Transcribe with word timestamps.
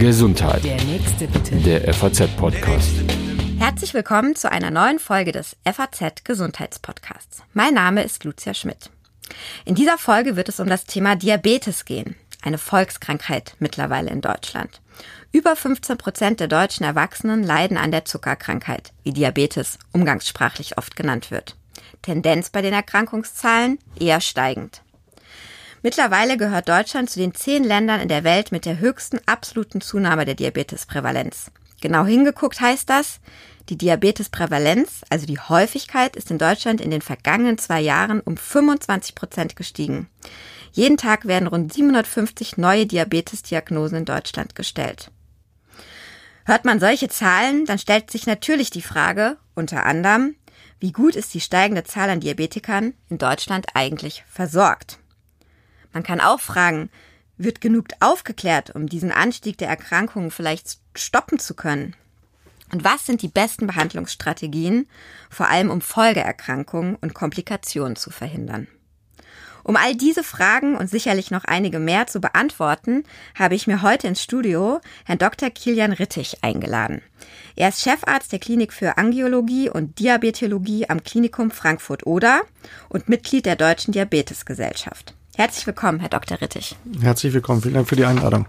Gesundheit. 0.00 0.64
Der 0.64 0.82
nächste 0.82 1.28
bitte. 1.28 1.54
Der 1.56 1.94
FAZ-Podcast. 1.94 2.90
Herzlich 3.60 3.94
willkommen 3.94 4.34
zu 4.34 4.50
einer 4.50 4.72
neuen 4.72 4.98
Folge 4.98 5.30
des 5.30 5.56
FAZ 5.64 6.24
Gesundheitspodcasts. 6.24 7.44
Mein 7.54 7.74
Name 7.74 8.02
ist 8.02 8.24
Lucia 8.24 8.54
Schmidt. 8.54 8.90
In 9.64 9.76
dieser 9.76 9.98
Folge 9.98 10.34
wird 10.34 10.48
es 10.48 10.58
um 10.58 10.68
das 10.68 10.84
Thema 10.84 11.14
Diabetes 11.14 11.84
gehen, 11.84 12.16
eine 12.42 12.58
Volkskrankheit 12.58 13.54
mittlerweile 13.60 14.10
in 14.10 14.20
Deutschland. 14.20 14.80
Über 15.30 15.54
15 15.54 15.96
Prozent 15.96 16.40
der 16.40 16.48
deutschen 16.48 16.82
Erwachsenen 16.84 17.44
leiden 17.44 17.76
an 17.76 17.92
der 17.92 18.04
Zuckerkrankheit, 18.04 18.92
wie 19.04 19.12
Diabetes 19.12 19.78
umgangssprachlich 19.92 20.76
oft 20.76 20.96
genannt 20.96 21.30
wird. 21.30 21.54
Tendenz 22.02 22.50
bei 22.50 22.62
den 22.62 22.74
Erkrankungszahlen 22.74 23.78
eher 23.96 24.20
steigend. 24.20 24.82
Mittlerweile 25.86 26.36
gehört 26.36 26.68
Deutschland 26.68 27.08
zu 27.08 27.20
den 27.20 27.32
zehn 27.32 27.62
Ländern 27.62 28.00
in 28.00 28.08
der 28.08 28.24
Welt 28.24 28.50
mit 28.50 28.64
der 28.64 28.80
höchsten 28.80 29.20
absoluten 29.26 29.80
Zunahme 29.80 30.24
der 30.24 30.34
Diabetesprävalenz. 30.34 31.52
Genau 31.80 32.04
hingeguckt 32.04 32.60
heißt 32.60 32.90
das, 32.90 33.20
die 33.68 33.78
Diabetesprävalenz, 33.78 35.02
also 35.10 35.26
die 35.26 35.38
Häufigkeit, 35.38 36.16
ist 36.16 36.32
in 36.32 36.38
Deutschland 36.38 36.80
in 36.80 36.90
den 36.90 37.02
vergangenen 37.02 37.56
zwei 37.56 37.80
Jahren 37.80 38.20
um 38.20 38.36
25 38.36 39.14
Prozent 39.14 39.54
gestiegen. 39.54 40.08
Jeden 40.72 40.96
Tag 40.96 41.28
werden 41.28 41.46
rund 41.46 41.72
750 41.72 42.56
neue 42.56 42.86
Diabetesdiagnosen 42.86 43.98
in 43.98 44.04
Deutschland 44.06 44.56
gestellt. 44.56 45.12
Hört 46.46 46.64
man 46.64 46.80
solche 46.80 47.06
Zahlen, 47.06 47.64
dann 47.64 47.78
stellt 47.78 48.10
sich 48.10 48.26
natürlich 48.26 48.70
die 48.70 48.82
Frage, 48.82 49.36
unter 49.54 49.86
anderem, 49.86 50.34
wie 50.80 50.90
gut 50.90 51.14
ist 51.14 51.32
die 51.32 51.40
steigende 51.40 51.84
Zahl 51.84 52.10
an 52.10 52.18
Diabetikern 52.18 52.92
in 53.08 53.18
Deutschland 53.18 53.66
eigentlich 53.74 54.24
versorgt? 54.28 54.98
Man 55.96 56.02
kann 56.02 56.20
auch 56.20 56.40
fragen, 56.40 56.90
wird 57.38 57.62
genug 57.62 57.86
aufgeklärt, 58.00 58.74
um 58.74 58.86
diesen 58.86 59.10
Anstieg 59.10 59.56
der 59.56 59.68
Erkrankungen 59.68 60.30
vielleicht 60.30 60.76
stoppen 60.94 61.38
zu 61.38 61.54
können? 61.54 61.96
Und 62.70 62.84
was 62.84 63.06
sind 63.06 63.22
die 63.22 63.28
besten 63.28 63.66
Behandlungsstrategien, 63.66 64.88
vor 65.30 65.48
allem 65.48 65.70
um 65.70 65.80
Folgeerkrankungen 65.80 66.96
und 66.96 67.14
Komplikationen 67.14 67.96
zu 67.96 68.10
verhindern? 68.10 68.68
Um 69.64 69.76
all 69.76 69.96
diese 69.96 70.22
Fragen 70.22 70.76
und 70.76 70.90
sicherlich 70.90 71.30
noch 71.30 71.44
einige 71.44 71.78
mehr 71.78 72.06
zu 72.06 72.20
beantworten, 72.20 73.04
habe 73.34 73.54
ich 73.54 73.66
mir 73.66 73.80
heute 73.80 74.06
ins 74.06 74.22
Studio 74.22 74.82
Herrn 75.06 75.18
Dr. 75.18 75.48
Kilian 75.48 75.92
Rittich 75.92 76.44
eingeladen. 76.44 77.00
Er 77.56 77.70
ist 77.70 77.80
Chefarzt 77.80 78.32
der 78.32 78.38
Klinik 78.38 78.74
für 78.74 78.98
Angiologie 78.98 79.70
und 79.70 79.98
Diabetologie 79.98 80.90
am 80.90 81.02
Klinikum 81.02 81.50
Frankfurt-Oder 81.50 82.42
und 82.90 83.08
Mitglied 83.08 83.46
der 83.46 83.56
Deutschen 83.56 83.92
Diabetesgesellschaft. 83.92 85.15
Herzlich 85.36 85.66
willkommen, 85.66 86.00
Herr 86.00 86.08
Dr. 86.08 86.40
Rittich. 86.40 86.76
Herzlich 87.02 87.34
willkommen, 87.34 87.60
vielen 87.60 87.74
Dank 87.74 87.86
für 87.86 87.94
die 87.94 88.06
Einladung. 88.06 88.46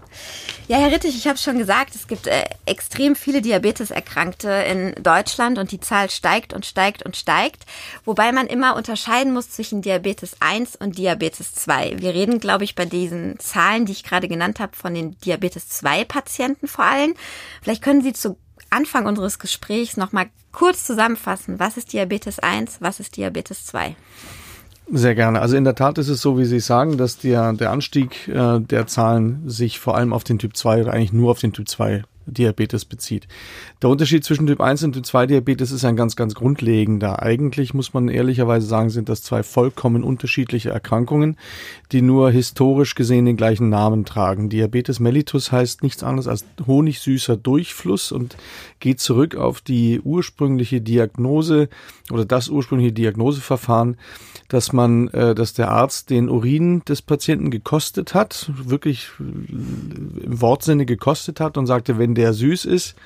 Ja, 0.68 0.78
Herr 0.78 0.90
Rittich, 0.90 1.14
ich 1.14 1.26
habe 1.28 1.36
schon 1.36 1.58
gesagt, 1.58 1.94
es 1.94 2.06
gibt 2.06 2.26
äh, 2.26 2.44
extrem 2.64 3.14
viele 3.14 3.42
Diabeteserkrankte 3.42 4.48
in 4.48 4.94
Deutschland 5.02 5.58
und 5.58 5.70
die 5.70 5.80
Zahl 5.80 6.08
steigt 6.08 6.54
und 6.54 6.64
steigt 6.64 7.02
und 7.02 7.14
steigt, 7.14 7.66
wobei 8.06 8.32
man 8.32 8.46
immer 8.46 8.74
unterscheiden 8.74 9.34
muss 9.34 9.50
zwischen 9.50 9.82
Diabetes 9.82 10.38
1 10.40 10.76
und 10.76 10.96
Diabetes 10.96 11.52
2. 11.56 11.96
Wir 11.98 12.14
reden, 12.14 12.40
glaube 12.40 12.64
ich, 12.64 12.74
bei 12.74 12.86
diesen 12.86 13.38
Zahlen, 13.38 13.84
die 13.84 13.92
ich 13.92 14.02
gerade 14.02 14.26
genannt 14.26 14.58
habe, 14.58 14.74
von 14.74 14.94
den 14.94 15.18
Diabetes 15.18 15.68
2 15.68 16.06
Patienten 16.06 16.68
vor 16.68 16.86
allem. 16.86 17.12
Vielleicht 17.60 17.82
können 17.82 18.00
Sie 18.00 18.14
zu 18.14 18.38
Anfang 18.70 19.04
unseres 19.04 19.38
Gesprächs 19.38 19.98
noch 19.98 20.12
mal 20.12 20.30
kurz 20.52 20.84
zusammenfassen, 20.84 21.58
was 21.58 21.76
ist 21.76 21.92
Diabetes 21.92 22.38
1, 22.38 22.78
was 22.80 22.98
ist 22.98 23.18
Diabetes 23.18 23.66
2? 23.66 23.94
Sehr 24.90 25.14
gerne. 25.14 25.40
Also 25.40 25.56
in 25.56 25.64
der 25.64 25.74
Tat 25.74 25.98
ist 25.98 26.08
es 26.08 26.22
so, 26.22 26.38
wie 26.38 26.46
Sie 26.46 26.60
sagen, 26.60 26.96
dass 26.96 27.18
der, 27.18 27.52
der 27.52 27.70
Anstieg 27.70 28.26
äh, 28.28 28.58
der 28.58 28.86
Zahlen 28.86 29.42
sich 29.46 29.78
vor 29.78 29.96
allem 29.96 30.14
auf 30.14 30.24
den 30.24 30.38
Typ 30.38 30.56
2 30.56 30.82
oder 30.82 30.92
eigentlich 30.92 31.12
nur 31.12 31.30
auf 31.30 31.40
den 31.40 31.52
Typ 31.52 31.68
2 31.68 32.04
Diabetes 32.32 32.84
bezieht. 32.84 33.26
Der 33.82 33.90
Unterschied 33.90 34.24
zwischen 34.24 34.46
Typ 34.46 34.60
1 34.60 34.84
und 34.84 34.92
Typ 34.92 35.06
2 35.06 35.26
Diabetes 35.26 35.70
ist 35.70 35.84
ein 35.84 35.96
ganz, 35.96 36.16
ganz 36.16 36.34
grundlegender. 36.34 37.22
Eigentlich 37.22 37.74
muss 37.74 37.94
man 37.94 38.08
ehrlicherweise 38.08 38.66
sagen, 38.66 38.90
sind 38.90 39.08
das 39.08 39.22
zwei 39.22 39.42
vollkommen 39.42 40.04
unterschiedliche 40.04 40.70
Erkrankungen, 40.70 41.36
die 41.92 42.02
nur 42.02 42.30
historisch 42.30 42.94
gesehen 42.94 43.26
den 43.26 43.36
gleichen 43.36 43.68
Namen 43.68 44.04
tragen. 44.04 44.48
Diabetes 44.48 45.00
mellitus 45.00 45.52
heißt 45.52 45.82
nichts 45.82 46.02
anderes 46.02 46.28
als 46.28 46.44
honigsüßer 46.66 47.36
Durchfluss 47.36 48.12
und 48.12 48.36
geht 48.80 49.00
zurück 49.00 49.34
auf 49.36 49.60
die 49.60 50.00
ursprüngliche 50.00 50.80
Diagnose 50.80 51.68
oder 52.10 52.24
das 52.24 52.48
ursprüngliche 52.48 52.92
Diagnoseverfahren, 52.92 53.96
dass 54.48 54.72
man, 54.72 55.08
äh, 55.08 55.34
dass 55.34 55.52
der 55.52 55.70
Arzt 55.70 56.10
den 56.10 56.28
Urin 56.28 56.82
des 56.88 57.02
Patienten 57.02 57.50
gekostet 57.50 58.14
hat, 58.14 58.50
wirklich 58.56 59.08
im 59.18 60.40
Wortsinne 60.40 60.86
gekostet 60.86 61.40
hat 61.40 61.56
und 61.58 61.66
sagte, 61.66 61.98
wenn 61.98 62.14
der 62.18 62.34
süß 62.34 62.66
ist, 62.66 62.96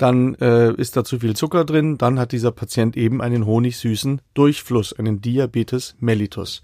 dann 0.00 0.34
äh, 0.36 0.72
ist 0.74 0.96
da 0.96 1.04
zu 1.04 1.18
viel 1.18 1.36
Zucker 1.36 1.64
drin, 1.64 1.98
dann 1.98 2.18
hat 2.18 2.32
dieser 2.32 2.52
Patient 2.52 2.96
eben 2.96 3.20
einen 3.20 3.44
honigsüßen 3.44 4.20
Durchfluss, 4.32 4.98
einen 4.98 5.20
Diabetes 5.20 5.94
mellitus. 6.00 6.62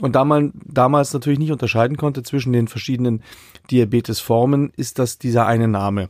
Und 0.00 0.16
da 0.16 0.24
man 0.24 0.52
damals 0.64 1.12
natürlich 1.12 1.38
nicht 1.38 1.52
unterscheiden 1.52 1.98
konnte 1.98 2.22
zwischen 2.22 2.52
den 2.54 2.68
verschiedenen 2.68 3.22
Diabetesformen, 3.70 4.72
ist 4.76 4.98
das 4.98 5.18
dieser 5.18 5.46
eine 5.46 5.68
Name. 5.68 6.08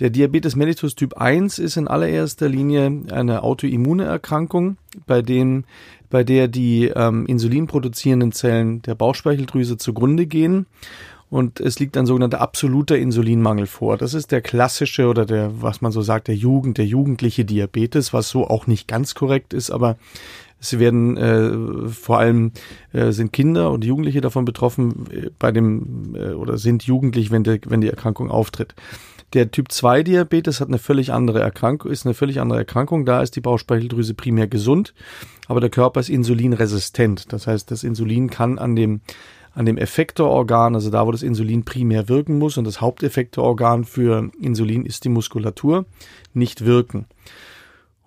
Der 0.00 0.10
Diabetes 0.10 0.56
mellitus 0.56 0.96
Typ 0.96 1.14
1 1.14 1.60
ist 1.60 1.76
in 1.76 1.86
allererster 1.86 2.48
Linie 2.48 3.04
eine 3.12 3.44
autoimmune 3.44 4.04
Erkrankung, 4.04 4.78
bei 5.06 5.22
dem 5.22 5.64
bei 6.10 6.24
der 6.24 6.48
die 6.48 6.88
ähm, 6.88 7.24
insulinproduzierenden 7.26 8.32
Zellen 8.32 8.82
der 8.82 8.96
Bauchspeicheldrüse 8.96 9.76
zugrunde 9.76 10.26
gehen 10.26 10.66
und 11.30 11.60
es 11.60 11.78
liegt 11.78 11.96
ein 11.96 12.06
sogenannter 12.06 12.40
absoluter 12.40 12.98
Insulinmangel 12.98 13.66
vor. 13.66 13.96
Das 13.96 14.14
ist 14.14 14.32
der 14.32 14.42
klassische 14.42 15.06
oder 15.06 15.24
der, 15.24 15.62
was 15.62 15.80
man 15.80 15.92
so 15.92 16.02
sagt, 16.02 16.28
der 16.28 16.34
Jugend, 16.34 16.76
der 16.76 16.86
jugendliche 16.86 17.44
Diabetes, 17.44 18.12
was 18.12 18.28
so 18.28 18.46
auch 18.48 18.66
nicht 18.66 18.88
ganz 18.88 19.14
korrekt 19.14 19.54
ist, 19.54 19.70
aber 19.70 19.96
es 20.60 20.78
werden 20.78 21.16
äh, 21.16 21.88
vor 21.88 22.18
allem 22.18 22.52
äh, 22.92 23.12
sind 23.12 23.32
Kinder 23.32 23.70
und 23.70 23.84
Jugendliche 23.84 24.20
davon 24.20 24.44
betroffen 24.44 25.06
äh, 25.10 25.30
bei 25.38 25.52
dem 25.52 26.14
äh, 26.14 26.32
oder 26.32 26.58
sind 26.58 26.82
jugendlich, 26.82 27.30
wenn, 27.30 27.44
der, 27.44 27.60
wenn 27.66 27.80
die 27.80 27.88
Erkrankung 27.88 28.30
auftritt. 28.30 28.74
Der 29.32 29.52
Typ 29.52 29.70
2 29.70 30.02
Diabetes 30.02 30.60
hat 30.60 30.68
eine 30.68 30.78
völlig 30.78 31.12
andere 31.12 31.40
Erkrankung, 31.40 31.90
ist 31.90 32.04
eine 32.04 32.14
völlig 32.14 32.40
andere 32.40 32.58
Erkrankung. 32.58 33.06
Da 33.06 33.22
ist 33.22 33.36
die 33.36 33.40
Bauchspeicheldrüse 33.40 34.14
primär 34.14 34.48
gesund, 34.48 34.92
aber 35.46 35.60
der 35.60 35.70
Körper 35.70 36.00
ist 36.00 36.10
insulinresistent. 36.10 37.32
Das 37.32 37.46
heißt, 37.46 37.70
das 37.70 37.84
Insulin 37.84 38.28
kann 38.28 38.58
an 38.58 38.74
dem 38.74 39.00
an 39.52 39.66
dem 39.66 39.78
Effektororgan, 39.78 40.74
also 40.74 40.90
da, 40.90 41.06
wo 41.06 41.12
das 41.12 41.22
Insulin 41.22 41.64
primär 41.64 42.08
wirken 42.08 42.38
muss, 42.38 42.56
und 42.56 42.64
das 42.64 42.80
Haupteffektororgan 42.80 43.84
für 43.84 44.30
Insulin 44.40 44.86
ist 44.86 45.04
die 45.04 45.08
Muskulatur, 45.08 45.86
nicht 46.34 46.64
wirken. 46.64 47.06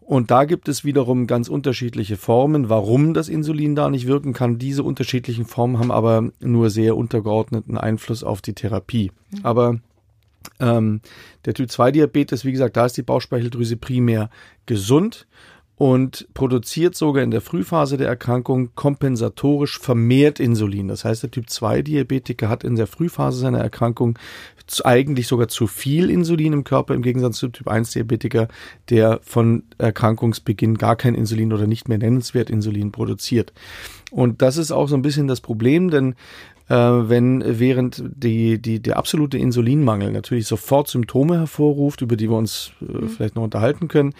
Und 0.06 0.32
da 0.32 0.44
gibt 0.44 0.68
es 0.68 0.84
wiederum 0.84 1.28
ganz 1.28 1.48
unterschiedliche 1.48 2.18
Formen, 2.18 2.70
warum 2.70 3.14
das 3.14 3.30
Insulin 3.30 3.76
da 3.76 3.90
nicht 3.90 4.06
wirken 4.06 4.34
kann. 4.34 4.60
Diese 4.60 4.84
unterschiedlichen 4.84 5.46
Formen 5.46 5.80
haben 5.80 5.92
aber 5.92 6.30
nur 6.40 6.70
sehr 6.70 6.98
untergeordneten 6.98 7.78
Einfluss 7.78 8.24
auf 8.24 8.42
die 8.42 8.54
Therapie. 8.54 9.12
Mhm. 9.32 9.40
Aber 9.44 9.80
ähm, 10.60 11.02
der 11.46 11.54
Typ 11.54 11.72
2 11.72 11.92
Diabetes, 11.92 12.44
wie 12.44 12.52
gesagt, 12.52 12.76
da 12.76 12.86
ist 12.86 12.98
die 12.98 13.02
Bauchspeicheldrüse 13.02 13.78
primär 13.78 14.30
gesund 14.66 15.26
und 15.76 16.28
produziert 16.34 16.96
sogar 16.96 17.24
in 17.24 17.32
der 17.32 17.42
Frühphase 17.42 17.98
der 17.98 18.08
Erkrankung 18.08 18.70
kompensatorisch 18.76 19.80
vermehrt 19.80 20.40
Insulin. 20.40 20.88
Das 20.88 21.04
heißt, 21.04 21.24
der 21.24 21.32
Typ 21.32 21.50
2 21.50 21.82
Diabetiker 21.82 22.48
hat 22.48 22.64
in 22.64 22.76
der 22.76 22.86
Frühphase 22.86 23.40
seiner 23.40 23.60
Erkrankung 23.60 24.18
eigentlich 24.84 25.28
sogar 25.28 25.48
zu 25.48 25.68
viel 25.68 26.10
Insulin 26.10 26.54
im 26.54 26.64
Körper 26.64 26.94
im 26.94 27.02
Gegensatz 27.02 27.38
zum 27.40 27.52
Typ 27.52 27.68
1 27.68 27.92
Diabetiker, 27.92 28.48
der 28.90 29.20
von 29.24 29.64
Erkrankungsbeginn 29.78 30.78
gar 30.78 30.96
kein 30.96 31.16
Insulin 31.16 31.52
oder 31.52 31.68
nicht 31.68 31.90
mehr 31.90 31.98
nennenswert 31.98 32.50
Insulin 32.50 32.92
produziert. 32.92 33.52
Und 34.12 34.44
das 34.44 34.58
ist 34.58 34.72
auch 34.72 34.88
so 34.88 34.96
ein 34.96 35.02
bisschen 35.02 35.28
das 35.28 35.42
Problem, 35.42 35.90
denn 35.90 36.16
äh, 36.70 36.76
wenn 36.76 37.44
während 37.60 38.04
die, 38.06 38.62
die, 38.62 38.80
der 38.80 38.98
absolute 38.98 39.38
Insulinmangel 39.38 40.12
natürlich 40.12 40.48
sofort 40.48 40.88
Symptome 40.88 41.38
hervorruft, 41.38 42.02
über 42.02 42.16
die 42.16 42.30
wir 42.30 42.38
uns 42.38 42.72
äh, 42.82 42.86
mhm. 42.86 43.10
vielleicht 43.10 43.36
noch 43.36 43.44
unterhalten 43.44 43.88
können, 43.90 44.14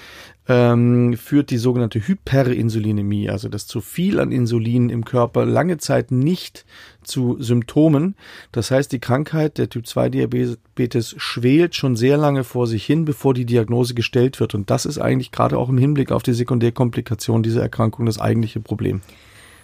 ähm, 0.50 1.16
führt 1.16 1.52
die 1.52 1.58
sogenannte 1.58 2.06
Hyperinsulinämie, 2.06 3.30
also 3.30 3.48
das 3.48 3.66
zu 3.66 3.80
viel 3.80 4.20
an 4.20 4.34
Insulin 4.34 4.90
im 4.90 5.06
Körper 5.06 5.46
lange 5.46 5.78
Zeit 5.78 6.12
nicht 6.12 6.66
zu 7.02 7.38
Symptomen. 7.40 8.16
Das 8.52 8.70
heißt, 8.70 8.92
die 8.92 9.00
Krankheit 9.00 9.58
der 9.58 9.70
Typ 9.70 9.88
2 9.88 10.10
Diabetes 10.10 11.16
schwelt 11.18 11.76
schon 11.76 11.96
sehr 11.96 12.18
lange 12.18 12.44
vor 12.44 12.68
sich 12.68 12.86
hin, 12.86 13.06
bevor 13.06 13.34
die 13.34 13.46
Diagnose 13.46 13.94
gestellt 13.94 14.42
wird. 14.42 14.54
Und 14.54 14.70
das 14.70 14.86
ist 14.86 14.98
eigentlich 14.98 15.32
gerade 15.32 15.58
auch 15.58 15.70
im 15.70 15.78
Hinblick 15.78 16.12
auf 16.12 16.24
die 16.24 16.34
Sekundärkomplikation 16.34 17.42
dieser 17.42 17.62
Erkrankung 17.62 18.06
das 18.06 18.20
eigentliche 18.20 18.60
Problem. 18.60 19.00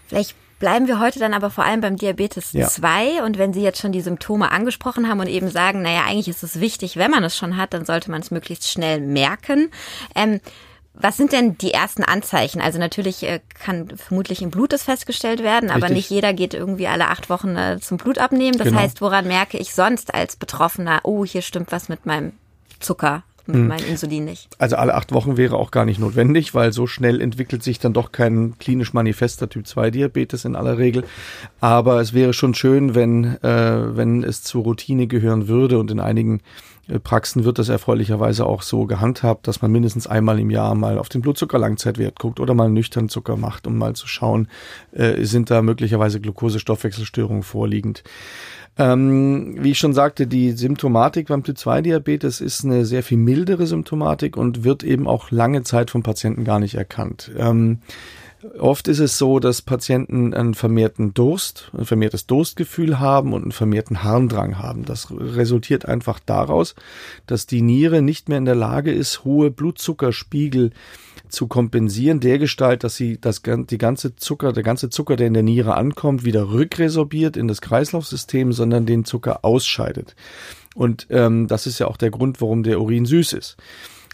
Vielleicht 0.07 0.35
Bleiben 0.59 0.87
wir 0.87 0.99
heute 0.99 1.19
dann 1.19 1.33
aber 1.33 1.49
vor 1.49 1.63
allem 1.63 1.81
beim 1.81 1.95
Diabetes 1.95 2.51
ja. 2.53 2.67
2. 2.67 3.23
Und 3.23 3.37
wenn 3.37 3.53
Sie 3.53 3.61
jetzt 3.61 3.79
schon 3.79 3.91
die 3.93 4.01
Symptome 4.01 4.51
angesprochen 4.51 5.07
haben 5.07 5.19
und 5.21 5.27
eben 5.27 5.49
sagen, 5.49 5.81
naja, 5.81 6.03
eigentlich 6.05 6.27
ist 6.27 6.43
es 6.43 6.59
wichtig, 6.59 6.97
wenn 6.97 7.11
man 7.11 7.23
es 7.23 7.35
schon 7.37 7.57
hat, 7.57 7.73
dann 7.73 7.85
sollte 7.85 8.11
man 8.11 8.21
es 8.21 8.29
möglichst 8.31 8.69
schnell 8.69 8.99
merken. 8.99 9.71
Ähm, 10.15 10.41
Was 10.93 11.15
sind 11.15 11.31
denn 11.31 11.57
die 11.57 11.71
ersten 11.73 12.03
Anzeichen? 12.03 12.59
Also 12.59 12.77
natürlich 12.77 13.23
äh, 13.23 13.39
kann 13.63 13.87
vermutlich 13.95 14.41
im 14.41 14.49
Blut 14.51 14.73
das 14.73 14.83
festgestellt 14.83 15.41
werden, 15.43 15.69
aber 15.69 15.83
Richtig. 15.83 15.95
nicht 15.95 16.09
jeder 16.09 16.33
geht 16.33 16.53
irgendwie 16.53 16.87
alle 16.87 17.07
acht 17.07 17.29
Wochen 17.29 17.55
äh, 17.55 17.79
zum 17.79 17.95
Blut 17.97 18.17
abnehmen. 18.17 18.57
Das 18.57 18.67
Genau. 18.67 18.79
heißt, 18.81 18.99
woran 19.01 19.27
merke 19.27 19.57
ich 19.57 19.73
sonst 19.73 20.13
als 20.13 20.35
Betroffener, 20.35 20.99
oh, 21.03 21.23
hier 21.23 21.41
stimmt 21.41 21.71
was 21.71 21.87
mit 21.87 22.05
meinem 22.05 22.33
Zucker, 22.81 23.23
mit 23.49 23.67
meinem 23.67 23.87
Insulin 23.87 24.25
nicht? 24.25 24.49
Also 24.57 24.75
alle 24.75 24.95
acht 24.95 25.11
Wochen 25.11 25.37
wäre 25.37 25.57
auch 25.57 25.71
gar 25.71 25.85
nicht 25.85 25.99
notwendig, 25.99 26.53
weil 26.53 26.71
so 26.71 26.87
schnell 26.87 27.21
entwickelt 27.21 27.63
sich 27.63 27.79
dann 27.79 27.93
doch 27.93 28.11
kein 28.11 28.57
klinisch 28.59 28.93
manifester 28.93 29.49
Typ 29.49 29.67
2 29.67 29.91
Diabetes 29.91 30.45
in 30.45 30.55
aller 30.55 30.77
Regel. 30.77 31.03
Aber 31.59 31.99
es 31.99 32.13
wäre 32.13 32.33
schon 32.33 32.53
schön, 32.53 32.95
wenn, 32.95 33.41
äh, 33.43 33.97
wenn 33.97 34.23
es 34.23 34.43
zur 34.43 34.63
Routine 34.63 35.07
gehören 35.07 35.47
würde 35.47 35.79
und 35.79 35.91
in 35.91 35.99
einigen 35.99 36.41
Praxen 36.97 37.43
wird 37.43 37.59
das 37.59 37.69
erfreulicherweise 37.69 38.45
auch 38.45 38.63
so 38.63 38.85
gehandhabt, 38.85 39.47
dass 39.47 39.61
man 39.61 39.71
mindestens 39.71 40.07
einmal 40.07 40.39
im 40.39 40.49
Jahr 40.49 40.73
mal 40.73 40.97
auf 40.97 41.09
den 41.09 41.21
Blutzuckerlangzeitwert 41.21 42.17
guckt 42.17 42.39
oder 42.39 42.55
mal 42.55 42.65
einen 42.65 42.73
nüchternen 42.73 43.09
Zucker 43.09 43.37
macht, 43.37 43.67
um 43.67 43.77
mal 43.77 43.95
zu 43.95 44.07
schauen, 44.07 44.47
äh, 44.91 45.23
sind 45.25 45.51
da 45.51 45.61
möglicherweise 45.61 46.19
Glukosestoffwechselstörungen 46.19 47.43
vorliegend. 47.43 48.03
Ähm, 48.77 49.57
wie 49.59 49.71
ich 49.71 49.77
schon 49.77 49.93
sagte, 49.93 50.25
die 50.25 50.53
Symptomatik 50.53 51.27
beim 51.27 51.43
Typ-2-Diabetes 51.43 52.39
ist 52.39 52.63
eine 52.63 52.85
sehr 52.85 53.03
viel 53.03 53.17
mildere 53.17 53.67
Symptomatik 53.67 54.37
und 54.37 54.63
wird 54.63 54.83
eben 54.83 55.07
auch 55.07 55.31
lange 55.31 55.63
Zeit 55.63 55.91
vom 55.91 56.01
Patienten 56.01 56.45
gar 56.45 56.59
nicht 56.59 56.75
erkannt. 56.75 57.29
Ähm, 57.37 57.79
Oft 58.57 58.87
ist 58.87 58.99
es 58.99 59.17
so, 59.17 59.39
dass 59.39 59.61
Patienten 59.61 60.33
einen 60.33 60.53
vermehrten 60.53 61.13
Durst, 61.13 61.71
ein 61.77 61.85
vermehrtes 61.85 62.25
Durstgefühl 62.25 62.99
haben 62.99 63.33
und 63.33 63.41
einen 63.41 63.51
vermehrten 63.51 64.01
Harndrang 64.03 64.57
haben. 64.57 64.85
Das 64.85 65.07
resultiert 65.11 65.85
einfach 65.85 66.19
daraus, 66.25 66.73
dass 67.27 67.47
die 67.47 67.61
Niere 67.61 68.01
nicht 68.01 68.29
mehr 68.29 68.37
in 68.37 68.45
der 68.45 68.55
Lage 68.55 68.93
ist, 68.93 69.25
hohe 69.25 69.51
Blutzuckerspiegel 69.51 70.71
zu 71.27 71.47
kompensieren, 71.47 72.21
der 72.21 72.39
Gestalt, 72.39 72.85
dass 72.85 72.95
sie 72.95 73.19
das, 73.19 73.41
die 73.43 73.77
ganze 73.77 74.15
Zucker, 74.15 74.53
der 74.53 74.63
ganze 74.63 74.89
Zucker, 74.89 75.17
der 75.17 75.27
in 75.27 75.33
der 75.33 75.43
Niere 75.43 75.75
ankommt, 75.75 76.23
wieder 76.23 76.49
rückresorbiert 76.49 77.35
in 77.35 77.49
das 77.49 77.59
Kreislaufsystem, 77.59 78.53
sondern 78.53 78.85
den 78.85 79.03
Zucker 79.03 79.43
ausscheidet. 79.43 80.15
Und 80.75 81.07
ähm, 81.09 81.47
das 81.47 81.67
ist 81.67 81.79
ja 81.79 81.87
auch 81.87 81.97
der 81.97 82.09
Grund, 82.09 82.39
warum 82.39 82.63
der 82.63 82.79
Urin 82.79 83.05
süß 83.05 83.33
ist. 83.33 83.57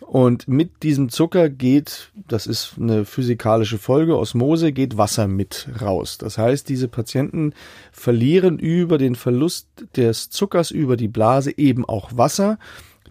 Und 0.02 0.48
mit 0.48 0.84
diesem 0.84 1.10
Zucker 1.10 1.50
geht, 1.50 2.12
das 2.28 2.48
ist 2.48 2.74
eine 2.80 3.06
physikalische 3.06 3.78
Folge, 3.78 4.18
Osmose, 4.18 4.72
geht 4.74 4.98
Wasser 4.98 5.28
mit 5.28 5.70
raus. 5.82 6.18
Das 6.18 6.38
heißt, 6.38 6.68
diese 6.68 6.88
Patienten 6.88 7.54
verlieren 7.92 8.60
über 8.60 8.98
den 8.98 9.16
Verlust 9.16 9.68
des 9.96 10.30
Zuckers 10.30 10.72
über 10.72 10.98
die 10.98 11.08
Blase 11.08 11.58
eben 11.58 11.86
auch 11.86 12.18
Wasser. 12.18 12.60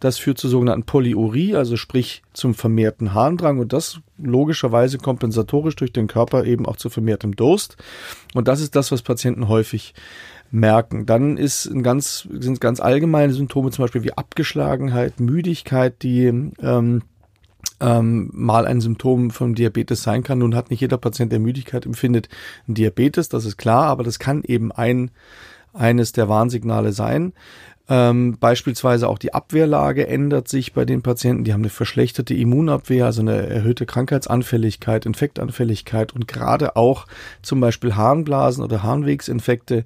Das 0.00 0.18
führt 0.18 0.38
zur 0.38 0.50
sogenannten 0.50 0.84
Polyurie, 0.84 1.54
also 1.54 1.76
sprich 1.76 2.22
zum 2.34 2.54
vermehrten 2.54 3.14
Harndrang 3.14 3.58
und 3.58 3.72
das 3.72 4.00
logischerweise 4.18 4.98
kompensatorisch 4.98 5.76
durch 5.76 5.92
den 5.92 6.08
Körper 6.08 6.44
eben 6.44 6.66
auch 6.66 6.76
zu 6.76 6.90
vermehrtem 6.90 7.34
Durst. 7.36 7.76
Und 8.34 8.48
das 8.48 8.60
ist 8.60 8.76
das, 8.76 8.92
was 8.92 9.00
Patienten 9.00 9.48
häufig 9.48 9.94
merken. 10.54 11.04
Dann 11.04 11.36
ist 11.36 11.66
ein 11.66 11.82
ganz, 11.82 12.26
sind 12.30 12.60
ganz 12.60 12.80
allgemeine 12.80 13.32
Symptome, 13.32 13.70
zum 13.70 13.84
Beispiel 13.84 14.04
wie 14.04 14.16
Abgeschlagenheit, 14.16 15.20
Müdigkeit, 15.20 16.02
die 16.02 16.26
ähm, 16.26 17.02
ähm, 17.80 18.30
mal 18.32 18.66
ein 18.66 18.80
Symptom 18.80 19.30
von 19.30 19.54
Diabetes 19.54 20.02
sein 20.02 20.22
kann. 20.22 20.38
Nun 20.38 20.54
hat 20.54 20.70
nicht 20.70 20.80
jeder 20.80 20.98
Patient, 20.98 21.32
der 21.32 21.40
Müdigkeit 21.40 21.84
empfindet, 21.84 22.28
einen 22.66 22.76
Diabetes, 22.76 23.28
das 23.28 23.44
ist 23.44 23.56
klar, 23.56 23.86
aber 23.86 24.04
das 24.04 24.18
kann 24.18 24.42
eben 24.44 24.70
ein, 24.72 25.10
eines 25.72 26.12
der 26.12 26.28
Warnsignale 26.28 26.92
sein. 26.92 27.32
Ähm, 27.86 28.38
beispielsweise 28.40 29.08
auch 29.08 29.18
die 29.18 29.34
Abwehrlage 29.34 30.06
ändert 30.06 30.48
sich 30.48 30.72
bei 30.72 30.86
den 30.86 31.02
Patienten. 31.02 31.44
Die 31.44 31.52
haben 31.52 31.60
eine 31.60 31.68
verschlechterte 31.68 32.32
Immunabwehr, 32.32 33.04
also 33.04 33.20
eine 33.20 33.46
erhöhte 33.46 33.84
Krankheitsanfälligkeit, 33.84 35.04
Infektanfälligkeit 35.04 36.14
und 36.14 36.26
gerade 36.26 36.76
auch 36.76 37.06
zum 37.42 37.60
Beispiel 37.60 37.94
Harnblasen 37.94 38.64
oder 38.64 38.82
Harnwegsinfekte 38.82 39.84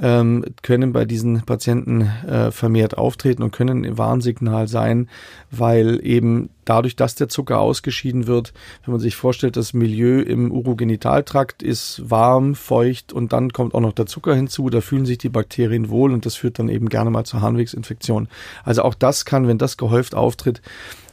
ähm, 0.00 0.44
können 0.62 0.92
bei 0.92 1.04
diesen 1.04 1.42
Patienten 1.42 2.02
äh, 2.26 2.50
vermehrt 2.50 2.96
auftreten 2.96 3.42
und 3.42 3.52
können 3.52 3.84
ein 3.84 3.98
Warnsignal 3.98 4.66
sein, 4.66 5.08
weil 5.50 6.00
eben 6.02 6.48
dadurch, 6.64 6.96
dass 6.96 7.14
der 7.14 7.28
Zucker 7.28 7.58
ausgeschieden 7.58 8.26
wird, 8.26 8.54
wenn 8.84 8.92
man 8.92 9.00
sich 9.00 9.16
vorstellt, 9.16 9.56
das 9.56 9.74
Milieu 9.74 10.20
im 10.20 10.50
Urogenitaltrakt 10.50 11.62
ist 11.62 12.02
warm, 12.08 12.54
feucht 12.54 13.12
und 13.12 13.32
dann 13.32 13.52
kommt 13.52 13.74
auch 13.74 13.80
noch 13.80 13.92
der 13.92 14.06
Zucker 14.06 14.34
hinzu, 14.34 14.70
da 14.70 14.80
fühlen 14.80 15.04
sich 15.04 15.18
die 15.18 15.28
Bakterien 15.28 15.90
wohl 15.90 16.12
und 16.12 16.24
das 16.24 16.36
führt 16.36 16.58
dann 16.58 16.68
eben 16.68 16.88
gerne 16.88 17.10
mal 17.10 17.24
zur 17.24 17.42
Harnwegsinfektion. 17.42 18.28
Also 18.64 18.82
auch 18.82 18.94
das 18.94 19.24
kann, 19.24 19.46
wenn 19.46 19.58
das 19.58 19.76
gehäuft 19.76 20.14
auftritt, 20.14 20.62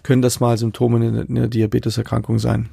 können 0.10 0.24
das 0.24 0.40
mal 0.40 0.58
Symptome 0.58 1.06
in 1.06 1.38
einer 1.38 1.48
Diabeteserkrankung 1.48 2.40
sein. 2.40 2.68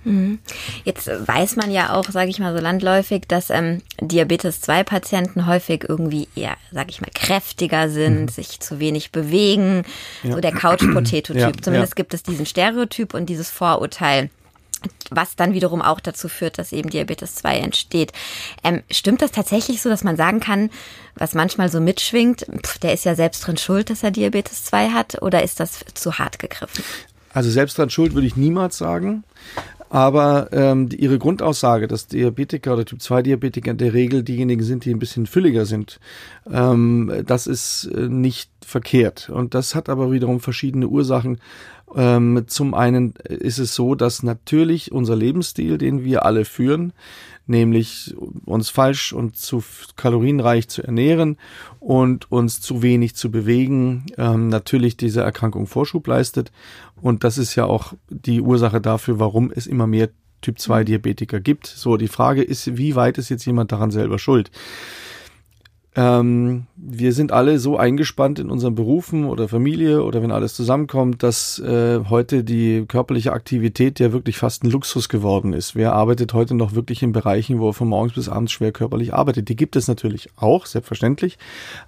Jetzt 0.84 1.06
weiß 1.06 1.56
man 1.56 1.70
ja 1.70 1.92
auch, 1.92 2.10
sage 2.10 2.30
ich 2.30 2.38
mal 2.38 2.56
so 2.56 2.62
landläufig, 2.62 3.24
dass 3.28 3.50
ähm, 3.50 3.82
Diabetes-2-Patienten 4.00 5.46
häufig 5.46 5.84
irgendwie 5.86 6.28
eher, 6.34 6.56
sage 6.72 6.88
ich 6.88 7.02
mal, 7.02 7.10
kräftiger 7.14 7.90
sind, 7.90 8.30
sich 8.30 8.60
zu 8.60 8.80
wenig 8.80 9.12
bewegen, 9.12 9.82
so 10.24 10.40
der 10.40 10.52
Couch-Potato-Typ. 10.52 11.36
Ja, 11.36 11.52
Zumindest 11.60 11.92
ja. 11.92 11.96
gibt 11.96 12.14
es 12.14 12.22
diesen 12.22 12.46
Stereotyp 12.46 13.12
und 13.12 13.26
dieses 13.26 13.50
Vorurteil. 13.50 14.30
Was 15.10 15.36
dann 15.36 15.52
wiederum 15.52 15.82
auch 15.82 16.00
dazu 16.00 16.28
führt, 16.28 16.58
dass 16.58 16.72
eben 16.72 16.88
Diabetes 16.88 17.34
2 17.34 17.58
entsteht. 17.58 18.12
Ähm, 18.64 18.82
stimmt 18.90 19.20
das 19.20 19.32
tatsächlich 19.32 19.82
so, 19.82 19.90
dass 19.90 20.04
man 20.04 20.16
sagen 20.16 20.40
kann, 20.40 20.70
was 21.16 21.34
manchmal 21.34 21.68
so 21.68 21.80
mitschwingt, 21.80 22.46
pf, 22.62 22.78
der 22.78 22.94
ist 22.94 23.04
ja 23.04 23.14
selbst 23.14 23.46
drin 23.46 23.58
schuld, 23.58 23.90
dass 23.90 24.02
er 24.02 24.10
Diabetes 24.10 24.64
2 24.64 24.90
hat, 24.90 25.20
oder 25.22 25.42
ist 25.42 25.60
das 25.60 25.84
zu 25.92 26.18
hart 26.18 26.38
gegriffen? 26.38 26.82
Also 27.36 27.50
selbst 27.50 27.76
dran 27.76 27.90
schuld 27.90 28.14
würde 28.14 28.26
ich 28.26 28.36
niemals 28.36 28.78
sagen. 28.78 29.22
Aber 29.90 30.48
ähm, 30.52 30.88
die, 30.88 30.96
ihre 30.96 31.18
Grundaussage, 31.18 31.86
dass 31.86 32.06
Diabetiker 32.06 32.72
oder 32.72 32.86
Typ 32.86 33.02
2 33.02 33.20
Diabetiker 33.22 33.72
in 33.72 33.76
der 33.76 33.92
Regel 33.92 34.22
diejenigen 34.22 34.62
sind, 34.62 34.86
die 34.86 34.90
ein 34.90 34.98
bisschen 34.98 35.26
fülliger 35.26 35.66
sind, 35.66 36.00
ähm, 36.50 37.12
das 37.26 37.46
ist 37.46 37.90
äh, 37.94 38.08
nicht 38.08 38.50
verkehrt. 38.64 39.28
Und 39.28 39.52
das 39.52 39.74
hat 39.74 39.90
aber 39.90 40.10
wiederum 40.10 40.40
verschiedene 40.40 40.88
Ursachen. 40.88 41.36
Ähm, 41.94 42.44
zum 42.46 42.72
einen 42.72 43.12
ist 43.28 43.58
es 43.58 43.74
so, 43.74 43.94
dass 43.94 44.22
natürlich 44.22 44.90
unser 44.90 45.14
Lebensstil, 45.14 45.76
den 45.76 46.04
wir 46.04 46.24
alle 46.24 46.46
führen, 46.46 46.94
nämlich 47.46 48.14
uns 48.44 48.70
falsch 48.70 49.12
und 49.12 49.36
zu 49.36 49.62
kalorienreich 49.94 50.68
zu 50.68 50.82
ernähren 50.82 51.36
und 51.78 52.30
uns 52.32 52.60
zu 52.60 52.82
wenig 52.82 53.14
zu 53.14 53.30
bewegen, 53.30 54.06
ähm, 54.18 54.48
natürlich 54.48 54.96
diese 54.96 55.20
Erkrankung 55.20 55.66
Vorschub 55.66 56.06
leistet. 56.06 56.50
Und 57.00 57.24
das 57.24 57.38
ist 57.38 57.54
ja 57.54 57.64
auch 57.64 57.92
die 58.08 58.40
Ursache 58.40 58.80
dafür, 58.80 59.18
warum 59.18 59.52
es 59.54 59.66
immer 59.66 59.86
mehr 59.86 60.08
Typ 60.40 60.58
2 60.58 60.84
Diabetiker 60.84 61.40
gibt. 61.40 61.66
So, 61.66 61.96
die 61.96 62.08
Frage 62.08 62.42
ist, 62.42 62.76
wie 62.76 62.94
weit 62.94 63.18
ist 63.18 63.28
jetzt 63.28 63.44
jemand 63.46 63.72
daran 63.72 63.90
selber 63.90 64.18
schuld? 64.18 64.50
Ähm, 65.96 66.66
wir 66.76 67.14
sind 67.14 67.32
alle 67.32 67.58
so 67.58 67.78
eingespannt 67.78 68.38
in 68.38 68.50
unseren 68.50 68.74
Berufen 68.74 69.24
oder 69.24 69.48
Familie 69.48 70.04
oder 70.04 70.20
wenn 70.20 70.30
alles 70.30 70.54
zusammenkommt, 70.54 71.22
dass 71.22 71.58
äh, 71.58 72.00
heute 72.10 72.44
die 72.44 72.84
körperliche 72.86 73.32
Aktivität 73.32 73.98
ja 73.98 74.12
wirklich 74.12 74.36
fast 74.36 74.62
ein 74.62 74.70
Luxus 74.70 75.08
geworden 75.08 75.54
ist. 75.54 75.74
Wer 75.74 75.94
arbeitet 75.94 76.34
heute 76.34 76.54
noch 76.54 76.74
wirklich 76.74 77.02
in 77.02 77.12
Bereichen, 77.12 77.60
wo 77.60 77.70
er 77.70 77.72
von 77.72 77.88
morgens 77.88 78.12
bis 78.12 78.28
abends 78.28 78.52
schwer 78.52 78.72
körperlich 78.72 79.14
arbeitet? 79.14 79.48
Die 79.48 79.56
gibt 79.56 79.74
es 79.74 79.88
natürlich 79.88 80.28
auch, 80.36 80.66
selbstverständlich. 80.66 81.38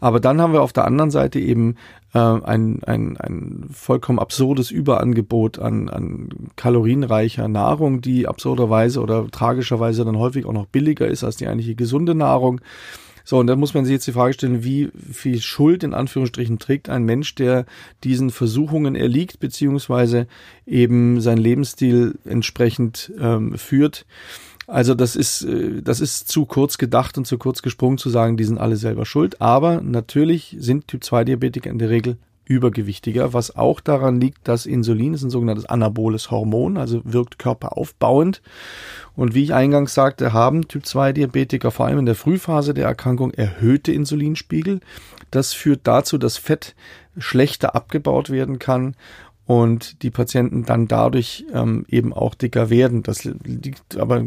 Aber 0.00 0.20
dann 0.20 0.40
haben 0.40 0.54
wir 0.54 0.62
auf 0.62 0.72
der 0.72 0.86
anderen 0.86 1.10
Seite 1.10 1.38
eben 1.38 1.76
äh, 2.14 2.18
ein, 2.18 2.82
ein, 2.84 3.18
ein 3.18 3.68
vollkommen 3.70 4.18
absurdes 4.18 4.70
Überangebot 4.70 5.58
an, 5.58 5.90
an 5.90 6.30
kalorienreicher 6.56 7.46
Nahrung, 7.46 8.00
die 8.00 8.26
absurderweise 8.26 9.02
oder 9.02 9.30
tragischerweise 9.30 10.06
dann 10.06 10.16
häufig 10.16 10.46
auch 10.46 10.54
noch 10.54 10.66
billiger 10.66 11.06
ist 11.06 11.24
als 11.24 11.36
die 11.36 11.46
eigentliche 11.46 11.74
gesunde 11.74 12.14
Nahrung. 12.14 12.62
So, 13.28 13.36
und 13.38 13.46
dann 13.46 13.60
muss 13.60 13.74
man 13.74 13.84
sich 13.84 13.92
jetzt 13.92 14.06
die 14.06 14.12
Frage 14.12 14.32
stellen, 14.32 14.64
wie 14.64 14.88
viel 15.12 15.42
Schuld 15.42 15.84
in 15.84 15.92
Anführungsstrichen 15.92 16.58
trägt 16.58 16.88
ein 16.88 17.04
Mensch, 17.04 17.34
der 17.34 17.66
diesen 18.02 18.30
Versuchungen 18.30 18.94
erliegt, 18.94 19.38
beziehungsweise 19.38 20.26
eben 20.66 21.20
sein 21.20 21.36
Lebensstil 21.36 22.14
entsprechend 22.24 23.12
ähm, 23.20 23.58
führt. 23.58 24.06
Also 24.66 24.94
das 24.94 25.14
ist, 25.14 25.42
äh, 25.42 25.82
das 25.82 26.00
ist 26.00 26.28
zu 26.28 26.46
kurz 26.46 26.78
gedacht 26.78 27.18
und 27.18 27.26
zu 27.26 27.36
kurz 27.36 27.60
gesprungen 27.60 27.98
zu 27.98 28.08
sagen, 28.08 28.38
die 28.38 28.44
sind 28.44 28.56
alle 28.56 28.76
selber 28.76 29.04
schuld. 29.04 29.42
Aber 29.42 29.82
natürlich 29.82 30.56
sind 30.58 30.88
Typ-2-Diabetiker 30.88 31.68
in 31.68 31.78
der 31.78 31.90
Regel 31.90 32.16
übergewichtiger, 32.48 33.34
was 33.34 33.54
auch 33.56 33.80
daran 33.80 34.20
liegt, 34.20 34.48
dass 34.48 34.66
Insulin 34.66 35.14
ist 35.14 35.22
ein 35.22 35.30
sogenanntes 35.30 35.66
anaboles 35.66 36.30
Hormon, 36.30 36.78
also 36.78 37.02
wirkt 37.04 37.38
körperaufbauend. 37.38 38.42
Und 39.14 39.34
wie 39.34 39.44
ich 39.44 39.54
eingangs 39.54 39.94
sagte, 39.94 40.32
haben 40.32 40.66
Typ-2-Diabetiker 40.66 41.70
vor 41.70 41.86
allem 41.86 42.00
in 42.00 42.06
der 42.06 42.14
Frühphase 42.14 42.72
der 42.72 42.86
Erkrankung 42.86 43.32
erhöhte 43.32 43.92
Insulinspiegel. 43.92 44.80
Das 45.30 45.52
führt 45.52 45.80
dazu, 45.84 46.16
dass 46.16 46.38
Fett 46.38 46.74
schlechter 47.18 47.74
abgebaut 47.74 48.30
werden 48.30 48.58
kann 48.58 48.94
und 49.44 50.02
die 50.02 50.10
Patienten 50.10 50.64
dann 50.64 50.88
dadurch 50.88 51.44
ähm, 51.52 51.84
eben 51.88 52.12
auch 52.12 52.34
dicker 52.34 52.70
werden. 52.70 53.02
Das 53.02 53.24
liegt 53.24 53.96
aber 53.96 54.22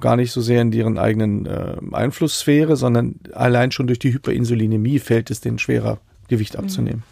gar 0.00 0.16
nicht 0.16 0.32
so 0.32 0.40
sehr 0.40 0.62
in 0.62 0.70
deren 0.70 0.98
eigenen 0.98 1.46
äh, 1.46 1.76
Einflusssphäre, 1.92 2.76
sondern 2.76 3.16
allein 3.32 3.72
schon 3.72 3.86
durch 3.86 3.98
die 3.98 4.12
Hyperinsulinämie 4.12 4.98
fällt 4.98 5.30
es 5.30 5.40
denen 5.40 5.58
schwerer, 5.58 5.98
Gewicht 6.28 6.56
abzunehmen. 6.56 7.04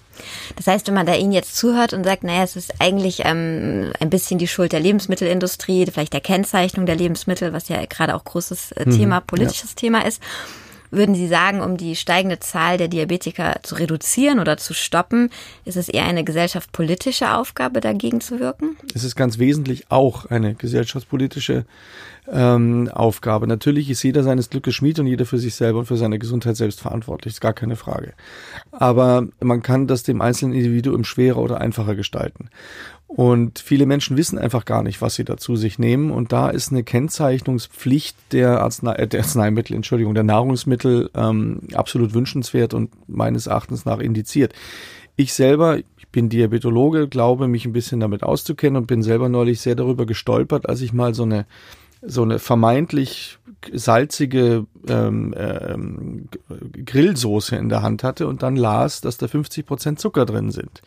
Das 0.56 0.66
heißt, 0.66 0.86
wenn 0.86 0.94
man 0.94 1.06
da 1.06 1.14
Ihnen 1.14 1.32
jetzt 1.32 1.56
zuhört 1.56 1.92
und 1.92 2.04
sagt, 2.04 2.24
naja, 2.24 2.42
es 2.42 2.56
ist 2.56 2.80
eigentlich 2.80 3.22
ähm, 3.24 3.92
ein 4.00 4.10
bisschen 4.10 4.38
die 4.38 4.48
Schuld 4.48 4.72
der 4.72 4.80
Lebensmittelindustrie, 4.80 5.86
vielleicht 5.86 6.12
der 6.12 6.20
Kennzeichnung 6.20 6.86
der 6.86 6.96
Lebensmittel, 6.96 7.52
was 7.52 7.68
ja 7.68 7.84
gerade 7.86 8.14
auch 8.14 8.24
großes 8.24 8.72
äh, 8.72 8.84
mhm. 8.86 8.96
Thema, 8.96 9.20
politisches 9.20 9.70
ja. 9.70 9.76
Thema 9.76 10.06
ist. 10.06 10.22
Würden 10.94 11.16
Sie 11.16 11.26
sagen, 11.26 11.60
um 11.60 11.76
die 11.76 11.96
steigende 11.96 12.38
Zahl 12.38 12.78
der 12.78 12.86
Diabetiker 12.86 13.56
zu 13.64 13.74
reduzieren 13.74 14.38
oder 14.38 14.58
zu 14.58 14.74
stoppen, 14.74 15.30
ist 15.64 15.76
es 15.76 15.88
eher 15.88 16.04
eine 16.04 16.22
gesellschaftspolitische 16.22 17.34
Aufgabe, 17.34 17.80
dagegen 17.80 18.20
zu 18.20 18.38
wirken? 18.38 18.76
Es 18.94 19.02
ist 19.02 19.16
ganz 19.16 19.38
wesentlich 19.38 19.90
auch 19.90 20.26
eine 20.26 20.54
gesellschaftspolitische 20.54 21.64
ähm, 22.30 22.88
Aufgabe. 22.92 23.46
Natürlich 23.46 23.90
ist 23.90 24.02
jeder 24.02 24.22
seines 24.22 24.50
Glückes 24.50 24.74
Schmied 24.74 24.98
und 24.98 25.06
jeder 25.06 25.26
für 25.26 25.38
sich 25.38 25.54
selber 25.54 25.80
und 25.80 25.86
für 25.86 25.96
seine 25.96 26.18
Gesundheit 26.18 26.56
selbst 26.56 26.80
verantwortlich, 26.80 27.34
ist 27.34 27.40
gar 27.40 27.52
keine 27.52 27.76
Frage. 27.76 28.14
Aber 28.72 29.26
man 29.40 29.62
kann 29.62 29.86
das 29.86 30.02
dem 30.02 30.20
einzelnen 30.20 30.54
Individuum 30.54 31.04
schwerer 31.04 31.38
oder 31.38 31.60
einfacher 31.60 31.94
gestalten. 31.94 32.48
Und 33.06 33.60
viele 33.60 33.86
Menschen 33.86 34.16
wissen 34.16 34.38
einfach 34.38 34.64
gar 34.64 34.82
nicht, 34.82 35.00
was 35.00 35.14
sie 35.14 35.24
dazu 35.24 35.54
sich 35.54 35.78
nehmen. 35.78 36.10
Und 36.10 36.32
da 36.32 36.50
ist 36.50 36.72
eine 36.72 36.82
Kennzeichnungspflicht 36.82 38.16
der, 38.32 38.60
Arznei 38.60 38.94
äh, 38.94 39.06
der 39.06 39.20
Arzneimittel, 39.20 39.76
Entschuldigung, 39.76 40.14
der 40.14 40.24
Nahrungsmittel 40.24 41.10
ähm, 41.14 41.60
absolut 41.74 42.14
wünschenswert 42.14 42.74
und 42.74 42.90
meines 43.08 43.46
Erachtens 43.46 43.84
nach 43.84 44.00
indiziert. 44.00 44.52
Ich 45.14 45.32
selber, 45.32 45.78
ich 45.78 46.08
bin 46.10 46.28
Diabetologe, 46.28 47.06
glaube 47.06 47.46
mich 47.46 47.66
ein 47.66 47.72
bisschen 47.72 48.00
damit 48.00 48.24
auszukennen 48.24 48.78
und 48.78 48.86
bin 48.86 49.02
selber 49.02 49.28
neulich 49.28 49.60
sehr 49.60 49.76
darüber 49.76 50.06
gestolpert, 50.06 50.68
als 50.68 50.80
ich 50.80 50.92
mal 50.92 51.14
so 51.14 51.22
eine 51.22 51.46
so 52.06 52.22
eine 52.22 52.38
vermeintlich 52.38 53.38
salzige 53.72 54.66
ähm, 54.88 55.34
ähm, 55.36 56.28
Grillsoße 56.84 57.56
in 57.56 57.68
der 57.68 57.82
Hand 57.82 58.04
hatte 58.04 58.26
und 58.26 58.42
dann 58.42 58.56
las, 58.56 59.00
dass 59.00 59.16
da 59.16 59.28
50 59.28 59.64
Prozent 59.66 60.00
Zucker 60.00 60.26
drin 60.26 60.50
sind. 60.50 60.82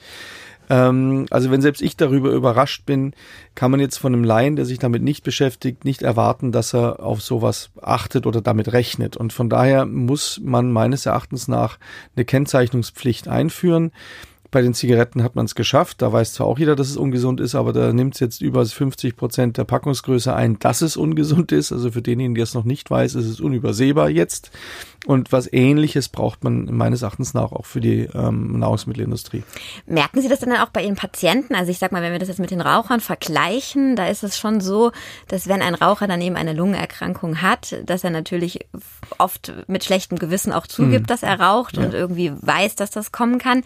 Ähm, 0.70 1.26
also 1.30 1.50
wenn 1.50 1.62
selbst 1.62 1.82
ich 1.82 1.96
darüber 1.98 2.32
überrascht 2.32 2.86
bin, 2.86 3.14
kann 3.56 3.72
man 3.72 3.80
jetzt 3.80 3.98
von 3.98 4.14
einem 4.14 4.24
Laien, 4.24 4.56
der 4.56 4.66
sich 4.66 4.80
damit 4.80 5.02
nicht 5.02 5.24
beschäftigt, 5.24 5.86
nicht 5.86 6.02
erwarten, 6.02 6.52
dass 6.52 6.74
er 6.74 7.02
auf 7.02 7.22
sowas 7.22 7.70
achtet 7.82 8.26
oder 8.26 8.42
damit 8.42 8.74
rechnet. 8.74 9.18
Und 9.18 9.34
von 9.34 9.50
daher 9.50 9.86
muss 9.86 10.40
man 10.44 10.72
meines 10.72 11.06
Erachtens 11.06 11.48
nach 11.48 11.78
eine 12.16 12.26
Kennzeichnungspflicht 12.26 13.28
einführen. 13.28 13.92
Bei 14.52 14.62
den 14.62 14.74
Zigaretten 14.74 15.24
hat 15.24 15.36
man 15.36 15.46
es 15.46 15.56
geschafft. 15.56 16.02
Da 16.02 16.12
weiß 16.12 16.34
zwar 16.34 16.48
auch 16.48 16.60
jeder, 16.60 16.76
dass 16.76 16.90
es 16.90 16.98
ungesund 16.98 17.40
ist, 17.40 17.56
aber 17.56 17.74
da 17.74 17.92
nimmt 17.92 18.16
es 18.16 18.20
jetzt 18.20 18.42
über 18.42 18.66
50 18.66 19.16
Prozent 19.16 19.58
der 19.58 19.66
Packungsgröße 19.66 20.34
ein, 20.34 20.60
dass 20.60 20.82
es 20.82 20.98
ungesund 20.98 21.52
ist. 21.52 21.72
Also 21.72 21.92
für 21.92 22.02
denjenigen, 22.02 22.36
der 22.36 22.44
es 22.44 22.54
noch 22.54 22.64
nicht 22.64 22.90
weiß, 22.90 23.16
ist 23.16 23.26
es 23.26 23.40
unübersehbar 23.40 24.10
jetzt. 24.10 24.52
Und 25.06 25.32
was 25.32 25.52
Ähnliches 25.52 26.10
braucht 26.10 26.44
man 26.44 26.66
meines 26.76 27.02
Erachtens 27.02 27.34
nach 27.34 27.52
auch 27.52 27.66
für 27.66 27.80
die 27.80 28.10
ähm, 28.14 28.60
Nahrungsmittelindustrie. 28.60 29.44
Merken 29.86 30.22
Sie 30.22 30.28
das 30.28 30.40
denn 30.40 30.52
auch 30.54 30.70
bei 30.70 30.84
Ihren 30.84 30.96
Patienten? 30.96 31.56
Also 31.56 31.72
ich 31.72 31.80
sag 31.80 31.92
mal, 31.92 32.02
wenn 32.02 32.12
wir 32.12 32.20
das 32.20 32.28
jetzt 32.28 32.40
mit 32.40 32.52
den 32.52 32.62
Rauchern 32.62 33.00
vergleichen, 33.00 33.96
da 33.96 34.08
ist 34.08 34.24
es 34.24 34.38
schon 34.38 34.60
so, 34.60 34.92
dass 35.28 35.48
wenn 35.48 35.62
ein 35.62 35.76
Raucher 35.76 36.08
daneben 36.08 36.36
eine 36.36 36.54
Lungenerkrankung 36.54 37.42
hat, 37.42 37.76
dass 37.86 38.04
er 38.04 38.10
natürlich 38.10 38.66
oft 39.18 39.54
mit 39.68 39.84
schlechtem 39.84 40.20
Gewissen 40.20 40.52
auch 40.52 40.68
zugibt, 40.68 41.02
hm. 41.02 41.08
dass 41.08 41.24
er 41.24 41.40
raucht 41.40 41.78
ja. 41.78 41.84
und 41.84 41.94
irgendwie 41.94 42.34
weiß, 42.36 42.76
dass 42.76 42.92
das 42.92 43.12
kommen 43.12 43.38
kann. 43.40 43.64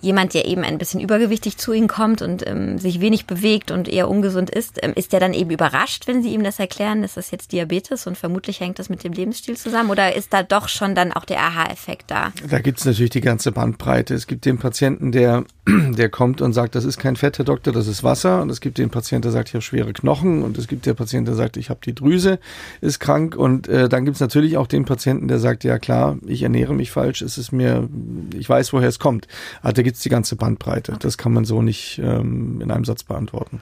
Jemand, 0.00 0.34
der 0.34 0.46
eben 0.46 0.64
ein 0.64 0.78
bisschen 0.78 1.00
übergewichtig 1.00 1.58
zu 1.58 1.72
Ihnen 1.72 1.88
kommt 1.88 2.22
und 2.22 2.46
ähm, 2.46 2.78
sich 2.78 3.00
wenig 3.00 3.26
bewegt 3.26 3.70
und 3.70 3.88
eher 3.88 4.08
ungesund 4.08 4.50
ist, 4.50 4.82
ähm, 4.82 4.92
ist 4.96 5.12
der 5.12 5.20
dann 5.20 5.34
eben 5.34 5.50
überrascht, 5.50 6.08
wenn 6.08 6.22
Sie 6.22 6.32
ihm 6.32 6.42
das 6.42 6.58
erklären, 6.58 7.04
ist 7.04 7.16
das 7.16 7.30
jetzt 7.30 7.52
Diabetes 7.52 8.06
und 8.06 8.18
vermutlich 8.18 8.60
hängt 8.60 8.78
das 8.78 8.88
mit 8.88 9.04
dem 9.04 9.12
Lebensstil 9.12 9.56
zusammen? 9.56 9.90
Oder 9.90 10.16
ist 10.16 10.32
da 10.32 10.42
doch 10.42 10.61
schon 10.68 10.94
dann 10.94 11.12
auch 11.12 11.24
der 11.24 11.40
Aha-Effekt 11.40 12.10
da. 12.10 12.32
Da 12.48 12.58
gibt 12.58 12.78
es 12.78 12.84
natürlich 12.84 13.10
die 13.10 13.20
ganze 13.20 13.52
Bandbreite. 13.52 14.14
Es 14.14 14.26
gibt 14.26 14.44
den 14.44 14.58
Patienten, 14.58 15.12
der, 15.12 15.44
der 15.66 16.08
kommt 16.08 16.40
und 16.40 16.52
sagt, 16.52 16.74
das 16.74 16.84
ist 16.84 16.98
kein 16.98 17.16
Fett, 17.16 17.38
Herr 17.38 17.44
Doktor, 17.44 17.72
das 17.72 17.86
ist 17.86 18.02
Wasser. 18.04 18.42
Und 18.42 18.50
es 18.50 18.60
gibt 18.60 18.78
den 18.78 18.90
Patienten, 18.90 19.22
der 19.22 19.32
sagt, 19.32 19.48
ich 19.48 19.54
habe 19.54 19.62
schwere 19.62 19.92
Knochen. 19.92 20.42
Und 20.42 20.58
es 20.58 20.68
gibt 20.68 20.86
den 20.86 20.96
Patienten, 20.96 21.26
der 21.26 21.34
sagt, 21.34 21.56
ich 21.56 21.70
habe 21.70 21.80
die 21.84 21.94
Drüse, 21.94 22.38
ist 22.80 22.98
krank. 22.98 23.36
Und 23.36 23.68
äh, 23.68 23.88
dann 23.88 24.04
gibt 24.04 24.16
es 24.16 24.20
natürlich 24.20 24.56
auch 24.56 24.66
den 24.66 24.84
Patienten, 24.84 25.28
der 25.28 25.38
sagt, 25.38 25.64
ja 25.64 25.78
klar, 25.78 26.16
ich 26.26 26.42
ernähre 26.42 26.74
mich 26.74 26.90
falsch, 26.90 27.22
es 27.22 27.38
ist 27.38 27.52
mir, 27.52 27.88
ich 28.34 28.48
weiß, 28.48 28.72
woher 28.72 28.88
es 28.88 28.98
kommt. 28.98 29.28
Also 29.62 29.74
da 29.74 29.82
gibt 29.82 29.96
es 29.96 30.02
die 30.02 30.08
ganze 30.08 30.36
Bandbreite. 30.36 30.96
Das 30.98 31.18
kann 31.18 31.32
man 31.32 31.44
so 31.44 31.62
nicht 31.62 32.00
ähm, 32.02 32.60
in 32.60 32.70
einem 32.70 32.84
Satz 32.84 33.02
beantworten. 33.02 33.60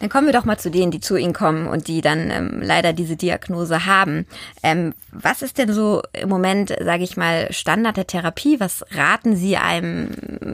Dann 0.00 0.10
kommen 0.10 0.26
wir 0.26 0.34
doch 0.34 0.44
mal 0.44 0.58
zu 0.58 0.70
denen, 0.70 0.90
die 0.90 1.00
zu 1.00 1.16
Ihnen 1.16 1.32
kommen 1.32 1.66
und 1.66 1.88
die 1.88 2.00
dann 2.00 2.30
ähm, 2.30 2.60
leider 2.62 2.92
diese 2.92 3.16
Diagnose 3.16 3.86
haben. 3.86 4.26
Ähm, 4.62 4.94
was 5.10 5.42
ist 5.42 5.58
denn 5.58 5.72
so 5.72 6.02
im 6.12 6.28
Moment, 6.28 6.74
sage 6.82 7.02
ich 7.02 7.16
mal, 7.16 7.50
Standard 7.50 7.96
der 7.96 8.06
Therapie? 8.06 8.60
Was 8.60 8.84
raten 8.92 9.36
Sie 9.36 9.56
einem 9.56 10.10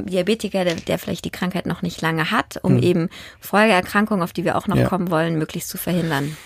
Diabetiker, 0.06 0.64
der, 0.64 0.76
der 0.76 0.98
vielleicht 0.98 1.24
die 1.24 1.30
Krankheit 1.30 1.66
noch 1.66 1.82
nicht 1.82 2.00
lange 2.00 2.30
hat, 2.30 2.60
um 2.62 2.76
hm. 2.76 2.82
eben 2.82 3.08
Folgeerkrankungen, 3.40 4.22
auf 4.22 4.32
die 4.32 4.44
wir 4.44 4.56
auch 4.56 4.68
noch 4.68 4.76
ja. 4.76 4.86
kommen 4.86 5.10
wollen, 5.10 5.38
möglichst 5.38 5.68
zu 5.68 5.78
verhindern? 5.78 6.36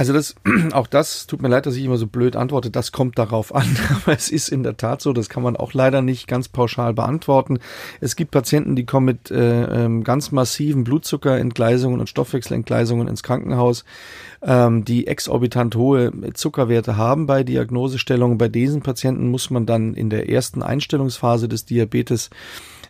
Also 0.00 0.14
das, 0.14 0.34
auch 0.72 0.86
das, 0.86 1.26
tut 1.26 1.42
mir 1.42 1.48
leid, 1.48 1.66
dass 1.66 1.76
ich 1.76 1.84
immer 1.84 1.98
so 1.98 2.06
blöd 2.06 2.34
antworte, 2.34 2.70
das 2.70 2.90
kommt 2.90 3.18
darauf 3.18 3.54
an. 3.54 3.66
Aber 4.02 4.14
es 4.14 4.30
ist 4.30 4.48
in 4.48 4.62
der 4.62 4.78
Tat 4.78 5.02
so, 5.02 5.12
das 5.12 5.28
kann 5.28 5.42
man 5.42 5.58
auch 5.58 5.74
leider 5.74 6.00
nicht 6.00 6.26
ganz 6.26 6.48
pauschal 6.48 6.94
beantworten. 6.94 7.58
Es 8.00 8.16
gibt 8.16 8.30
Patienten, 8.30 8.76
die 8.76 8.86
kommen 8.86 9.04
mit 9.04 9.30
äh, 9.30 9.84
ähm, 9.84 10.02
ganz 10.02 10.32
massiven 10.32 10.84
Blutzuckerentgleisungen 10.84 12.00
und 12.00 12.08
Stoffwechselentgleisungen 12.08 13.08
ins 13.08 13.22
Krankenhaus, 13.22 13.84
ähm, 14.40 14.86
die 14.86 15.06
exorbitant 15.06 15.76
hohe 15.76 16.10
Zuckerwerte 16.32 16.96
haben 16.96 17.26
bei 17.26 17.44
Diagnosestellungen. 17.44 18.38
Bei 18.38 18.48
diesen 18.48 18.80
Patienten 18.80 19.28
muss 19.28 19.50
man 19.50 19.66
dann 19.66 19.92
in 19.92 20.08
der 20.08 20.30
ersten 20.30 20.62
Einstellungsphase 20.62 21.46
des 21.46 21.66
Diabetes 21.66 22.30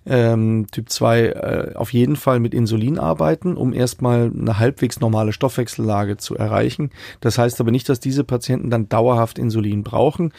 ähm, 0.06 0.66
Typ 0.70 0.88
2 0.88 1.20
äh, 1.20 1.74
auf 1.74 1.92
jeden 1.92 2.16
Fall 2.16 2.40
mit 2.40 2.54
Insulin 2.54 2.98
arbeiten, 2.98 3.56
um 3.56 3.72
erstmal 3.72 4.32
eine 4.34 4.58
halbwegs 4.58 5.00
normale 5.00 5.32
Stoffwechsellage 5.32 6.16
zu 6.16 6.36
erreichen. 6.36 6.90
Das 7.20 7.38
heißt 7.38 7.60
aber 7.60 7.70
nicht, 7.70 7.88
dass 7.88 8.00
diese 8.00 8.24
Patienten 8.24 8.70
dann 8.70 8.88
dauerhaft 8.88 9.38
Insulin 9.38 9.82
brauchen. 9.82 10.32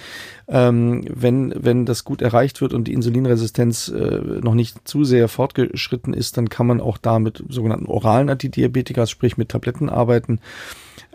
Ähm, 0.48 1.03
wenn, 1.08 1.53
wenn 1.56 1.86
das 1.86 2.03
gut 2.03 2.22
erreicht 2.22 2.62
wird 2.62 2.74
und 2.74 2.88
die 2.88 2.94
Insulinresistenz 2.94 3.88
äh, 3.89 4.22
noch 4.41 4.56
nicht 4.56 4.88
zu 4.88 5.03
sehr 5.03 5.27
fortgeschritten 5.27 6.13
ist, 6.13 6.38
dann 6.38 6.50
kann 6.50 6.68
man 6.68 6.82
auch 6.82 6.98
da 6.98 7.20
mit 7.20 7.44
sogenannten 7.48 7.86
oralen 7.86 8.30
Antidiabetika, 8.30 9.06
sprich 9.06 9.38
mit 9.38 9.50
Tabletten 9.50 9.89
arbeiten. 9.89 10.39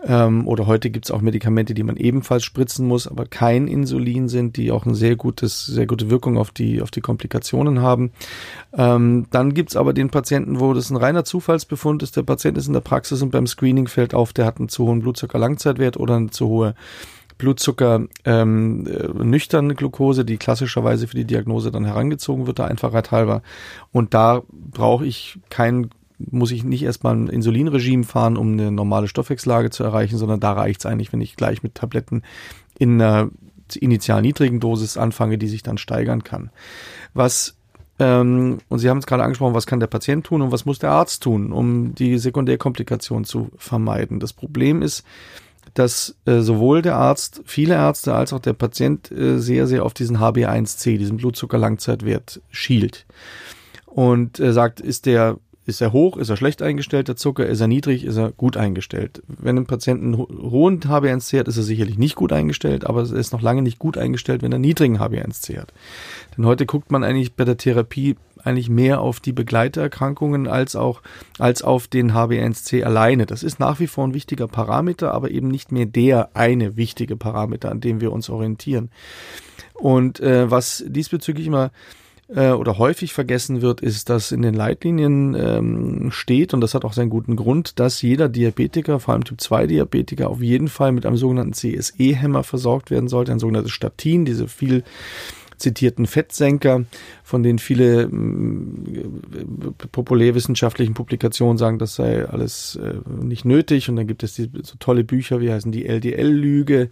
Ähm, 0.05 0.47
oder 0.47 0.67
heute 0.67 0.89
gibt 0.89 1.05
es 1.05 1.11
auch 1.11 1.21
Medikamente, 1.21 1.73
die 1.73 1.83
man 1.83 1.97
ebenfalls 1.97 2.43
spritzen 2.43 2.87
muss, 2.87 3.07
aber 3.07 3.25
kein 3.25 3.67
Insulin 3.67 4.29
sind, 4.29 4.57
die 4.57 4.71
auch 4.71 4.85
eine 4.85 4.95
sehr 4.95 5.15
sehr 5.15 5.85
gute 5.87 6.09
Wirkung 6.09 6.37
auf 6.37 6.51
die, 6.51 6.81
auf 6.81 6.91
die 6.91 7.01
Komplikationen 7.01 7.81
haben. 7.81 8.11
Ähm, 8.73 9.25
dann 9.31 9.53
gibt 9.53 9.71
es 9.71 9.75
aber 9.75 9.93
den 9.93 10.09
Patienten, 10.09 10.59
wo 10.59 10.73
das 10.73 10.89
ein 10.89 10.97
reiner 10.97 11.23
Zufallsbefund 11.23 12.03
ist. 12.03 12.15
Der 12.15 12.23
Patient 12.23 12.57
ist 12.57 12.67
in 12.67 12.73
der 12.73 12.81
Praxis 12.81 13.21
und 13.21 13.31
beim 13.31 13.47
Screening 13.47 13.87
fällt 13.87 14.13
auf, 14.13 14.33
der 14.33 14.45
hat 14.45 14.59
einen 14.59 14.69
zu 14.69 14.85
hohen 14.85 15.01
Blutzucker-Langzeitwert 15.01 15.97
oder 15.97 16.15
eine 16.15 16.29
zu 16.29 16.47
hohe 16.47 16.75
Blutzucker 17.37 18.05
ähm, 18.25 18.87
äh, 18.87 19.23
nüchterne 19.23 19.75
Glucose, 19.75 20.25
die 20.25 20.37
klassischerweise 20.37 21.07
für 21.07 21.15
die 21.15 21.25
Diagnose 21.25 21.71
dann 21.71 21.85
herangezogen 21.85 22.47
wird, 22.47 22.59
der 22.59 22.65
Einfachheit 22.65 23.11
halber. 23.11 23.41
Und 23.91 24.13
da 24.13 24.41
brauche 24.49 25.05
ich 25.05 25.39
kein 25.49 25.89
muss 26.19 26.51
ich 26.51 26.63
nicht 26.63 26.83
erstmal 26.83 27.15
ein 27.15 27.27
Insulinregime 27.27 28.03
fahren, 28.03 28.37
um 28.37 28.53
eine 28.53 28.71
normale 28.71 29.07
Stoffwechsellage 29.07 29.69
zu 29.69 29.83
erreichen, 29.83 30.17
sondern 30.17 30.39
da 30.39 30.53
reicht 30.53 30.81
es 30.81 30.85
eigentlich, 30.85 31.13
wenn 31.13 31.21
ich 31.21 31.35
gleich 31.35 31.63
mit 31.63 31.75
Tabletten 31.75 32.23
in 32.79 33.01
einer 33.01 33.29
initial 33.75 34.21
niedrigen 34.21 34.59
Dosis 34.59 34.97
anfange, 34.97 35.37
die 35.37 35.47
sich 35.47 35.63
dann 35.63 35.77
steigern 35.77 36.23
kann. 36.23 36.49
Was 37.13 37.57
ähm, 37.99 38.59
und 38.69 38.79
Sie 38.79 38.89
haben 38.89 38.99
es 38.99 39.07
gerade 39.07 39.23
angesprochen, 39.23 39.55
was 39.55 39.65
kann 39.65 39.79
der 39.79 39.87
Patient 39.87 40.25
tun 40.25 40.41
und 40.41 40.51
was 40.51 40.65
muss 40.65 40.79
der 40.79 40.91
Arzt 40.91 41.23
tun, 41.23 41.51
um 41.51 41.95
die 41.95 42.17
Sekundärkomplikation 42.17 43.25
zu 43.25 43.49
vermeiden. 43.57 44.19
Das 44.19 44.33
Problem 44.33 44.81
ist, 44.81 45.03
dass 45.73 46.15
äh, 46.25 46.39
sowohl 46.39 46.81
der 46.81 46.95
Arzt, 46.95 47.41
viele 47.45 47.75
Ärzte 47.75 48.13
als 48.13 48.33
auch 48.33 48.39
der 48.39 48.53
Patient 48.53 49.11
äh, 49.11 49.39
sehr, 49.39 49.67
sehr 49.67 49.83
auf 49.83 49.93
diesen 49.93 50.19
HB1C, 50.19 50.97
diesen 50.97 51.17
Blutzuckerlangzeitwert, 51.17 52.41
schielt 52.51 53.05
und 53.85 54.39
äh, 54.39 54.53
sagt, 54.53 54.79
ist 54.79 55.05
der 55.05 55.37
ist 55.67 55.81
er 55.81 55.91
hoch, 55.91 56.15
ist 56.15 56.29
er 56.29 56.37
schlecht 56.37 56.61
eingestellt, 56.61 57.09
der 57.09 57.17
Zucker, 57.17 57.45
ist 57.45 57.59
er 57.59 57.67
niedrig, 57.67 58.05
ist 58.05 58.15
er 58.15 58.31
gut 58.31 58.55
eingestellt. 58.55 59.21
Wenn 59.27 59.57
ein 59.57 59.65
Patient 59.65 60.01
einen 60.01 60.17
hohen 60.17 60.79
HbA1c 60.79 61.39
hat, 61.39 61.49
ist 61.49 61.57
er 61.57 61.63
sicherlich 61.63 61.97
nicht 61.97 62.15
gut 62.15 62.31
eingestellt, 62.31 62.87
aber 62.87 63.01
er 63.01 63.11
ist 63.11 63.33
noch 63.33 63.41
lange 63.41 63.61
nicht 63.61 63.77
gut 63.77 63.97
eingestellt, 63.97 64.41
wenn 64.41 64.53
er 64.53 64.59
niedrigen 64.59 64.99
HbA1c 64.99 65.59
hat. 65.59 65.73
Denn 66.35 66.45
heute 66.45 66.65
guckt 66.65 66.89
man 66.89 67.03
eigentlich 67.03 67.33
bei 67.33 67.43
der 67.43 67.57
Therapie 67.57 68.15
eigentlich 68.45 68.69
mehr 68.69 69.01
auf 69.01 69.19
die 69.19 69.33
Begleiterkrankungen 69.33 70.47
als 70.47 70.77
auch 70.77 71.01
als 71.37 71.63
auf 71.63 71.89
den 71.89 72.13
HbA1c 72.13 72.83
alleine. 72.83 73.25
Das 73.25 73.43
ist 73.43 73.59
nach 73.59 73.81
wie 73.81 73.87
vor 73.87 74.07
ein 74.07 74.13
wichtiger 74.13 74.47
Parameter, 74.47 75.13
aber 75.13 75.31
eben 75.31 75.49
nicht 75.49 75.73
mehr 75.73 75.85
der 75.85 76.29
eine 76.33 76.77
wichtige 76.77 77.17
Parameter, 77.17 77.69
an 77.71 77.81
dem 77.81 77.99
wir 77.99 78.13
uns 78.13 78.29
orientieren. 78.29 78.89
Und 79.73 80.21
äh, 80.21 80.49
was 80.49 80.85
diesbezüglich 80.87 81.45
immer 81.45 81.71
äh, 82.29 82.51
oder 82.51 82.77
häufig 82.77 83.13
vergessen 83.13 83.61
wird, 83.61 83.81
ist, 83.81 84.09
dass 84.09 84.31
in 84.31 84.41
den 84.41 84.53
Leitlinien 84.53 85.35
ähm, 85.35 86.11
steht, 86.11 86.53
und 86.53 86.61
das 86.61 86.73
hat 86.73 86.85
auch 86.85 86.93
seinen 86.93 87.09
guten 87.09 87.35
Grund, 87.35 87.79
dass 87.79 88.01
jeder 88.01 88.29
Diabetiker, 88.29 88.99
vor 88.99 89.13
allem 89.13 89.23
Typ 89.23 89.39
2 89.39 89.67
Diabetiker, 89.67 90.29
auf 90.29 90.41
jeden 90.41 90.67
Fall 90.67 90.91
mit 90.91 91.05
einem 91.05 91.17
sogenannten 91.17 91.53
CSE-Hämmer 91.53 92.43
versorgt 92.43 92.91
werden 92.91 93.07
sollte, 93.07 93.31
ein 93.31 93.39
sogenanntes 93.39 93.71
Statin, 93.71 94.25
diese 94.25 94.47
viel 94.47 94.83
zitierten 95.57 96.05
Fettsenker, 96.05 96.85
von 97.23 97.43
denen 97.43 97.59
viele 97.59 98.03
äh, 98.03 98.09
populärwissenschaftlichen 99.91 100.93
Publikationen 100.93 101.57
sagen, 101.57 101.79
das 101.79 101.95
sei 101.95 102.25
alles 102.25 102.75
äh, 102.81 102.95
nicht 103.23 103.45
nötig. 103.45 103.89
Und 103.89 103.95
dann 103.95 104.07
gibt 104.07 104.23
es 104.23 104.35
die, 104.35 104.49
so 104.61 104.75
tolle 104.79 105.03
Bücher, 105.03 105.41
wie 105.41 105.51
heißen 105.51 105.71
die 105.71 105.85
LDL-Lüge. 105.85 106.89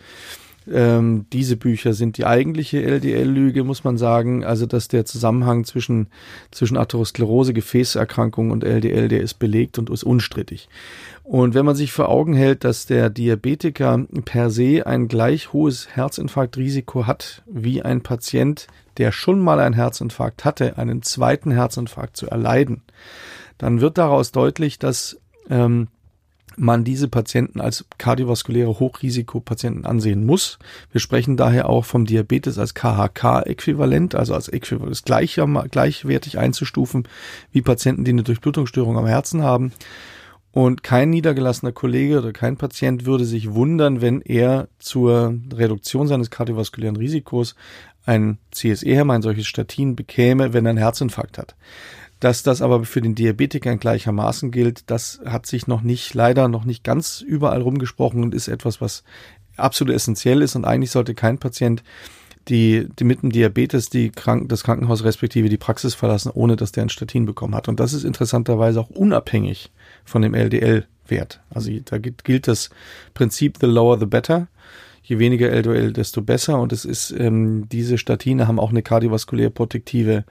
Ähm, 0.71 1.25
diese 1.31 1.57
Bücher 1.57 1.93
sind 1.93 2.17
die 2.17 2.25
eigentliche 2.25 2.81
LDL-Lüge, 2.81 3.63
muss 3.63 3.83
man 3.83 3.97
sagen. 3.97 4.43
Also, 4.43 4.65
dass 4.65 4.87
der 4.87 5.05
Zusammenhang 5.05 5.63
zwischen, 5.63 6.07
zwischen 6.51 6.77
Atherosklerose, 6.77 7.53
Gefäßerkrankung 7.53 8.51
und 8.51 8.63
LDL, 8.63 9.07
der 9.07 9.21
ist 9.21 9.35
belegt 9.35 9.77
und 9.77 9.89
ist 9.89 10.03
unstrittig. 10.03 10.69
Und 11.23 11.55
wenn 11.55 11.65
man 11.65 11.75
sich 11.75 11.91
vor 11.91 12.09
Augen 12.09 12.33
hält, 12.33 12.63
dass 12.63 12.85
der 12.85 13.09
Diabetiker 13.09 14.05
per 14.25 14.49
se 14.51 14.85
ein 14.85 15.07
gleich 15.07 15.53
hohes 15.53 15.87
Herzinfarktrisiko 15.95 17.07
hat 17.07 17.43
wie 17.47 17.81
ein 17.81 18.01
Patient, 18.01 18.67
der 18.97 19.11
schon 19.11 19.39
mal 19.39 19.59
einen 19.59 19.73
Herzinfarkt 19.73 20.45
hatte, 20.45 20.77
einen 20.77 21.01
zweiten 21.01 21.51
Herzinfarkt 21.51 22.15
zu 22.15 22.27
erleiden, 22.27 22.83
dann 23.57 23.81
wird 23.81 23.97
daraus 23.97 24.31
deutlich, 24.31 24.79
dass 24.79 25.19
ähm, 25.49 25.87
man 26.57 26.83
diese 26.83 27.07
Patienten 27.07 27.61
als 27.61 27.85
kardiovaskuläre 27.97 28.79
Hochrisikopatienten 28.79 29.85
ansehen 29.85 30.25
muss. 30.25 30.59
Wir 30.91 31.01
sprechen 31.01 31.37
daher 31.37 31.69
auch 31.69 31.85
vom 31.85 32.05
Diabetes 32.05 32.57
als 32.57 32.73
KHK-Äquivalent, 32.73 34.15
also 34.15 34.33
als 34.33 34.49
Äquivalent 34.49 35.03
gleichwertig 35.71 36.37
einzustufen 36.37 37.07
wie 37.51 37.61
Patienten, 37.61 38.03
die 38.03 38.11
eine 38.11 38.23
Durchblutungsstörung 38.23 38.97
am 38.97 39.07
Herzen 39.07 39.43
haben. 39.43 39.71
Und 40.51 40.83
kein 40.83 41.09
niedergelassener 41.09 41.73
Kollege 41.73 42.19
oder 42.19 42.31
kein 42.31 42.55
Patient 42.55 43.05
würde 43.05 43.25
sich 43.25 43.53
wundern, 43.53 43.99
wenn 43.99 44.21
er 44.21 44.69
zur 44.79 45.37
Reduktion 45.53 46.07
seines 46.07 46.29
kardiovaskulären 46.29 46.95
Risikos 46.95 47.55
ein 48.05 48.37
CSE-Hämmer, 48.51 49.15
ein 49.15 49.21
solches 49.21 49.47
Statin 49.47 49.97
bekäme, 49.97 50.53
wenn 50.53 50.65
er 50.65 50.69
einen 50.69 50.77
Herzinfarkt 50.77 51.37
hat. 51.37 51.55
Dass 52.19 52.43
das 52.43 52.61
aber 52.61 52.85
für 52.85 53.01
den 53.01 53.15
Diabetiker 53.15 53.75
gleichermaßen 53.75 54.51
gilt, 54.51 54.89
das 54.89 55.19
hat 55.25 55.45
sich 55.45 55.67
noch 55.67 55.81
nicht, 55.81 56.13
leider 56.13 56.47
noch 56.47 56.65
nicht 56.65 56.83
ganz 56.83 57.21
überall 57.21 57.61
rumgesprochen 57.61 58.23
und 58.23 58.33
ist 58.33 58.47
etwas, 58.47 58.79
was 58.79 59.03
absolut 59.57 59.93
essentiell 59.93 60.41
ist 60.41 60.55
und 60.55 60.65
eigentlich 60.65 60.91
sollte 60.91 61.13
kein 61.13 61.37
Patient 61.37 61.83
die, 62.47 62.87
die 62.99 63.03
mit 63.03 63.23
dem 63.23 63.31
Diabetes 63.31 63.89
die 63.89 64.11
Kranken, 64.11 64.47
das 64.47 64.63
Krankenhaus 64.63 65.03
respektive 65.03 65.49
die 65.49 65.57
Praxis 65.57 65.95
verlassen, 65.95 66.31
ohne 66.33 66.55
dass 66.55 66.71
der 66.71 66.83
ein 66.83 66.89
Statin 66.89 67.25
bekommen 67.25 67.55
hat. 67.55 67.67
Und 67.67 67.79
das 67.79 67.93
ist 67.93 68.03
interessanterweise 68.03 68.79
auch 68.79 68.89
unabhängig 68.89 69.71
von 70.03 70.21
dem 70.21 70.33
LDL-Wert. 70.33 71.41
Also 71.49 71.71
da 71.85 71.97
gilt, 71.97 72.47
das 72.47 72.69
Prinzip 73.13 73.57
the 73.59 73.65
lower 73.65 73.99
the 73.99 74.05
better. 74.05 74.47
Je 75.01 75.19
weniger 75.19 75.49
LDL, 75.49 75.93
desto 75.93 76.21
besser. 76.21 76.59
Und 76.59 76.71
es 76.71 76.85
ist, 76.85 77.11
ähm, 77.11 77.67
diese 77.69 77.97
Statine 77.97 78.47
haben 78.47 78.59
auch 78.59 78.71
eine 78.71 78.81
kardiovaskulär 78.81 79.49
protektive 79.49 80.23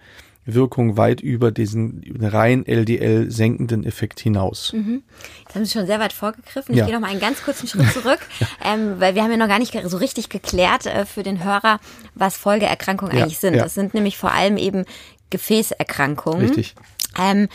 Wirkung 0.47 0.97
weit 0.97 1.21
über 1.21 1.51
diesen 1.51 2.03
rein 2.21 2.67
LDL 2.67 3.31
senkenden 3.31 3.85
Effekt 3.85 4.21
hinaus. 4.21 4.73
Mhm. 4.73 5.03
Jetzt 5.45 5.55
haben 5.55 5.65
Sie 5.65 5.73
schon 5.73 5.87
sehr 5.87 6.01
weit 6.01 6.13
vorgegriffen. 6.13 6.75
Ich 6.75 6.79
ja. 6.79 6.87
gehe 6.87 6.95
noch 6.95 7.01
mal 7.01 7.11
einen 7.11 7.21
ganz 7.21 7.43
kurzen 7.43 7.67
Schritt 7.67 7.91
zurück, 7.93 8.21
ja. 8.41 8.47
ähm, 8.65 8.97
weil 8.99 9.15
wir 9.15 9.23
haben 9.23 9.31
ja 9.31 9.37
noch 9.37 9.49
gar 9.49 9.59
nicht 9.59 9.77
so 9.85 9.97
richtig 9.97 10.29
geklärt 10.29 10.87
äh, 10.87 11.07
für 11.07 11.23
den 11.23 11.43
Hörer, 11.43 11.81
was 12.15 12.37
Folgeerkrankungen 12.37 13.17
ja. 13.17 13.23
eigentlich 13.23 13.39
sind. 13.39 13.57
Das 13.57 13.75
sind 13.75 13.95
nämlich 13.95 14.19
vor 14.19 14.33
allem 14.33 14.57
eben 14.57 14.85
Gefäßerkrankungen. 15.31 16.47
Richtig 16.47 16.75
ähm, 17.19 17.49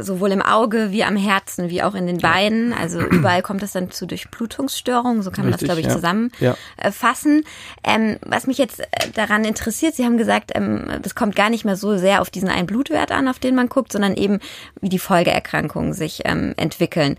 sowohl 0.00 0.32
im 0.32 0.42
Auge 0.42 0.90
wie 0.90 1.04
am 1.04 1.16
Herzen 1.16 1.68
wie 1.68 1.82
auch 1.82 1.94
in 1.94 2.06
den 2.06 2.18
Beinen. 2.18 2.72
Also 2.72 3.00
überall 3.10 3.42
kommt 3.42 3.62
es 3.62 3.72
dann 3.72 3.90
zu 3.90 4.06
Durchblutungsstörungen, 4.06 5.22
so 5.22 5.30
kann 5.30 5.44
man 5.44 5.54
Richtig, 5.54 5.68
das, 5.68 5.76
glaube 5.76 5.80
ich, 5.80 5.86
ja. 5.86 5.94
zusammenfassen. 5.94 7.42
Ja. 7.84 7.94
Ähm, 7.94 8.16
was 8.24 8.46
mich 8.46 8.58
jetzt 8.58 8.80
äh, 8.80 8.86
daran 9.14 9.44
interessiert, 9.44 9.94
Sie 9.94 10.04
haben 10.04 10.18
gesagt, 10.18 10.52
ähm, 10.54 10.86
das 11.02 11.14
kommt 11.14 11.36
gar 11.36 11.50
nicht 11.50 11.64
mehr 11.64 11.76
so 11.76 11.96
sehr 11.98 12.20
auf 12.20 12.30
diesen 12.30 12.48
einen 12.48 12.66
Blutwert 12.66 13.12
an, 13.12 13.28
auf 13.28 13.38
den 13.38 13.54
man 13.54 13.68
guckt, 13.68 13.92
sondern 13.92 14.14
eben, 14.14 14.40
wie 14.80 14.88
die 14.88 14.98
Folgeerkrankungen 14.98 15.92
sich 15.92 16.22
ähm, 16.24 16.54
entwickeln. 16.56 17.16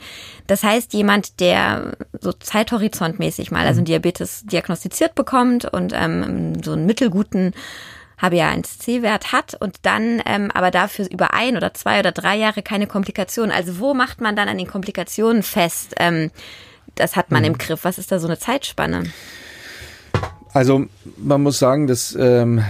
Das 0.48 0.64
heißt, 0.64 0.94
jemand, 0.94 1.40
der 1.40 1.98
so 2.20 2.32
zeithorizontmäßig 2.34 3.52
mal, 3.52 3.66
also 3.66 3.82
mhm. 3.82 3.86
Diabetes 3.86 4.44
diagnostiziert 4.46 5.16
bekommt 5.16 5.66
und 5.66 5.94
ähm, 5.96 6.64
so 6.64 6.74
einen 6.74 6.86
mittelguten 6.86 7.54
HbA1c-Wert 8.22 9.32
hat 9.32 9.56
und 9.60 9.78
dann 9.84 10.22
ähm, 10.26 10.52
aber 10.52 10.72
dafür 10.72 11.08
über 11.10 11.34
ein 11.34 11.56
oder 11.56 11.74
zwei 11.74 12.00
oder 12.00 12.12
drei 12.12 12.36
Jahre 12.36 12.62
keine 12.62 12.88
Komplikationen. 12.88 13.52
Also 13.52 13.80
wo 13.80 13.94
macht 13.94 14.22
man 14.22 14.36
dann 14.36 14.50
an 14.50 14.58
den 14.58 14.68
Komplikationen 14.68 15.44
fest? 15.44 15.96
Ähm, 15.98 16.32
das 16.96 17.16
hat 17.16 17.32
man 17.32 17.42
mhm. 17.42 17.48
im 17.48 17.58
Griff. 17.58 17.84
Was 17.84 17.98
ist 17.98 18.12
da 18.12 18.20
so 18.20 18.28
eine 18.28 18.40
Zeitspanne? 18.40 19.04
Also 20.54 20.88
man 21.18 21.44
muss 21.44 21.60
sagen, 21.60 21.88
dass 21.88 22.16
ähm, 22.20 22.64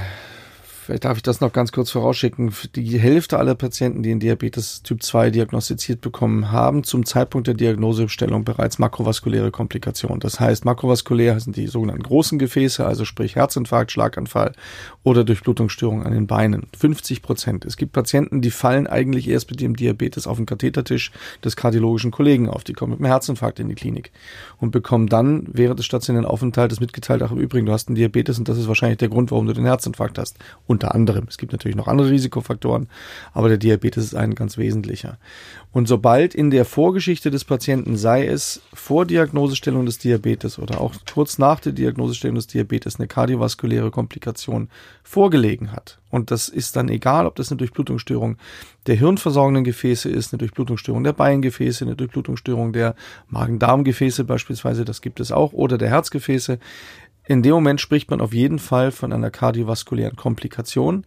Vielleicht 0.90 1.06
darf 1.06 1.18
ich 1.18 1.24
das 1.24 1.40
noch 1.40 1.54
ganz 1.54 1.72
kurz 1.72 1.92
vorausschicken. 1.92 2.52
Die 2.74 2.98
Hälfte 2.98 3.38
aller 3.38 3.54
Patienten, 3.54 4.02
die 4.02 4.10
in 4.10 4.20
Diabetes 4.20 4.82
Typ 4.82 5.04
2 5.04 5.30
diagnostiziert 5.30 6.02
bekommen, 6.02 6.52
haben 6.52 6.84
zum 6.84 7.06
Zeitpunkt 7.06 7.46
der 7.46 7.54
Diagnosestellung 7.54 8.44
bereits 8.44 8.80
makrovaskuläre 8.80 9.52
Komplikationen. 9.52 10.20
Das 10.20 10.40
heißt, 10.40 10.66
makrovaskulär 10.66 11.40
sind 11.40 11.58
die 11.58 11.68
sogenannten 11.68 12.02
großen 12.02 12.40
Gefäße, 12.40 12.84
also 12.84 13.06
sprich 13.06 13.36
Herzinfarkt, 13.36 13.92
Schlaganfall 13.92 14.54
oder 15.04 15.24
Durchblutungsstörungen 15.24 16.08
an 16.08 16.12
den 16.12 16.26
Beinen. 16.26 16.66
50 16.76 17.22
Prozent. 17.22 17.66
Es 17.66 17.78
gibt 17.78 17.92
Patienten, 17.92 18.42
die 18.42 18.50
fallen 18.50 18.88
eigentlich 18.88 19.28
erst 19.30 19.52
mit 19.52 19.62
dem 19.62 19.76
Diabetes 19.76 20.26
auf 20.26 20.38
den 20.38 20.48
Kathetertisch 20.48 21.12
des 21.46 21.56
kardiologischen 21.56 22.10
Kollegen 22.10 22.50
auf. 22.50 22.64
Die 22.64 22.74
kommen 22.74 22.94
mit 22.94 23.00
einem 23.00 23.12
Herzinfarkt 23.12 23.60
in 23.60 23.70
die 23.70 23.76
Klinik 23.76 24.12
und 24.58 24.72
bekommen 24.72 25.06
dann 25.06 25.46
während 25.54 25.78
des 25.78 25.86
stationären 25.86 26.26
Aufenthaltes 26.26 26.80
mitgeteilt, 26.80 27.22
ach 27.22 27.32
im 27.32 27.38
Übrigen, 27.38 27.68
du 27.68 27.74
hast 27.74 27.90
einen 27.90 27.96
Diabetes 27.96 28.40
und 28.40 28.50
das 28.50 28.58
ist 28.58 28.68
wahrscheinlich 28.68 28.98
der 28.98 29.10
Grund, 29.10 29.30
warum 29.30 29.46
du 29.46 29.54
den 29.54 29.66
Herzinfarkt 29.66 30.18
hast. 30.18 30.40
Und 30.66 30.79
unter 30.80 30.96
anderem. 30.96 31.26
Es 31.28 31.38
gibt 31.38 31.52
natürlich 31.52 31.76
noch 31.76 31.90
andere 31.90 32.10
Risikofaktoren, 32.10 32.88
aber 33.34 33.50
der 33.50 33.58
Diabetes 33.58 34.06
ist 34.06 34.16
ein 34.16 34.34
ganz 34.34 34.58
wesentlicher. 34.58 35.18
Und 35.72 35.88
sobald 35.88 36.34
in 36.34 36.50
der 36.50 36.64
Vorgeschichte 36.64 37.30
des 37.30 37.44
Patienten, 37.44 37.98
sei 37.98 38.26
es 38.26 38.62
vor 38.74 39.06
Diagnosestellung 39.06 39.86
des 39.86 39.98
Diabetes 39.98 40.58
oder 40.58 40.80
auch 40.80 40.94
kurz 41.14 41.38
nach 41.38 41.60
der 41.60 41.74
Diagnosestellung 41.74 42.36
des 42.36 42.48
Diabetes, 42.48 42.98
eine 42.98 43.08
kardiovaskuläre 43.08 43.92
Komplikation 43.92 44.70
vorgelegen 45.04 45.74
hat, 45.74 46.00
und 46.12 46.32
das 46.32 46.50
ist 46.50 46.76
dann 46.76 46.90
egal, 46.90 47.28
ob 47.28 47.36
das 47.36 47.52
eine 47.52 47.58
Durchblutungsstörung 47.58 48.38
der 48.88 48.96
hirnversorgenden 48.96 49.64
Gefäße 49.64 50.10
ist, 50.10 50.34
eine 50.34 50.40
Durchblutungsstörung 50.40 51.04
der 51.04 51.14
Beingefäße, 51.14 51.86
eine 51.86 51.96
Durchblutungsstörung 51.96 52.74
der 52.74 52.96
Magen-Darm-Gefäße 53.28 54.24
beispielsweise, 54.24 54.86
das 54.86 55.02
gibt 55.02 55.20
es 55.20 55.32
auch, 55.32 55.54
oder 55.54 55.78
der 55.78 55.90
Herzgefäße, 55.90 56.58
in 57.30 57.44
dem 57.44 57.54
Moment 57.54 57.80
spricht 57.80 58.10
man 58.10 58.22
auf 58.22 58.34
jeden 58.34 58.58
Fall 58.58 58.92
von 58.92 59.14
einer 59.14 59.30
kardiovaskulären 59.30 60.16
Komplikation. 60.16 61.06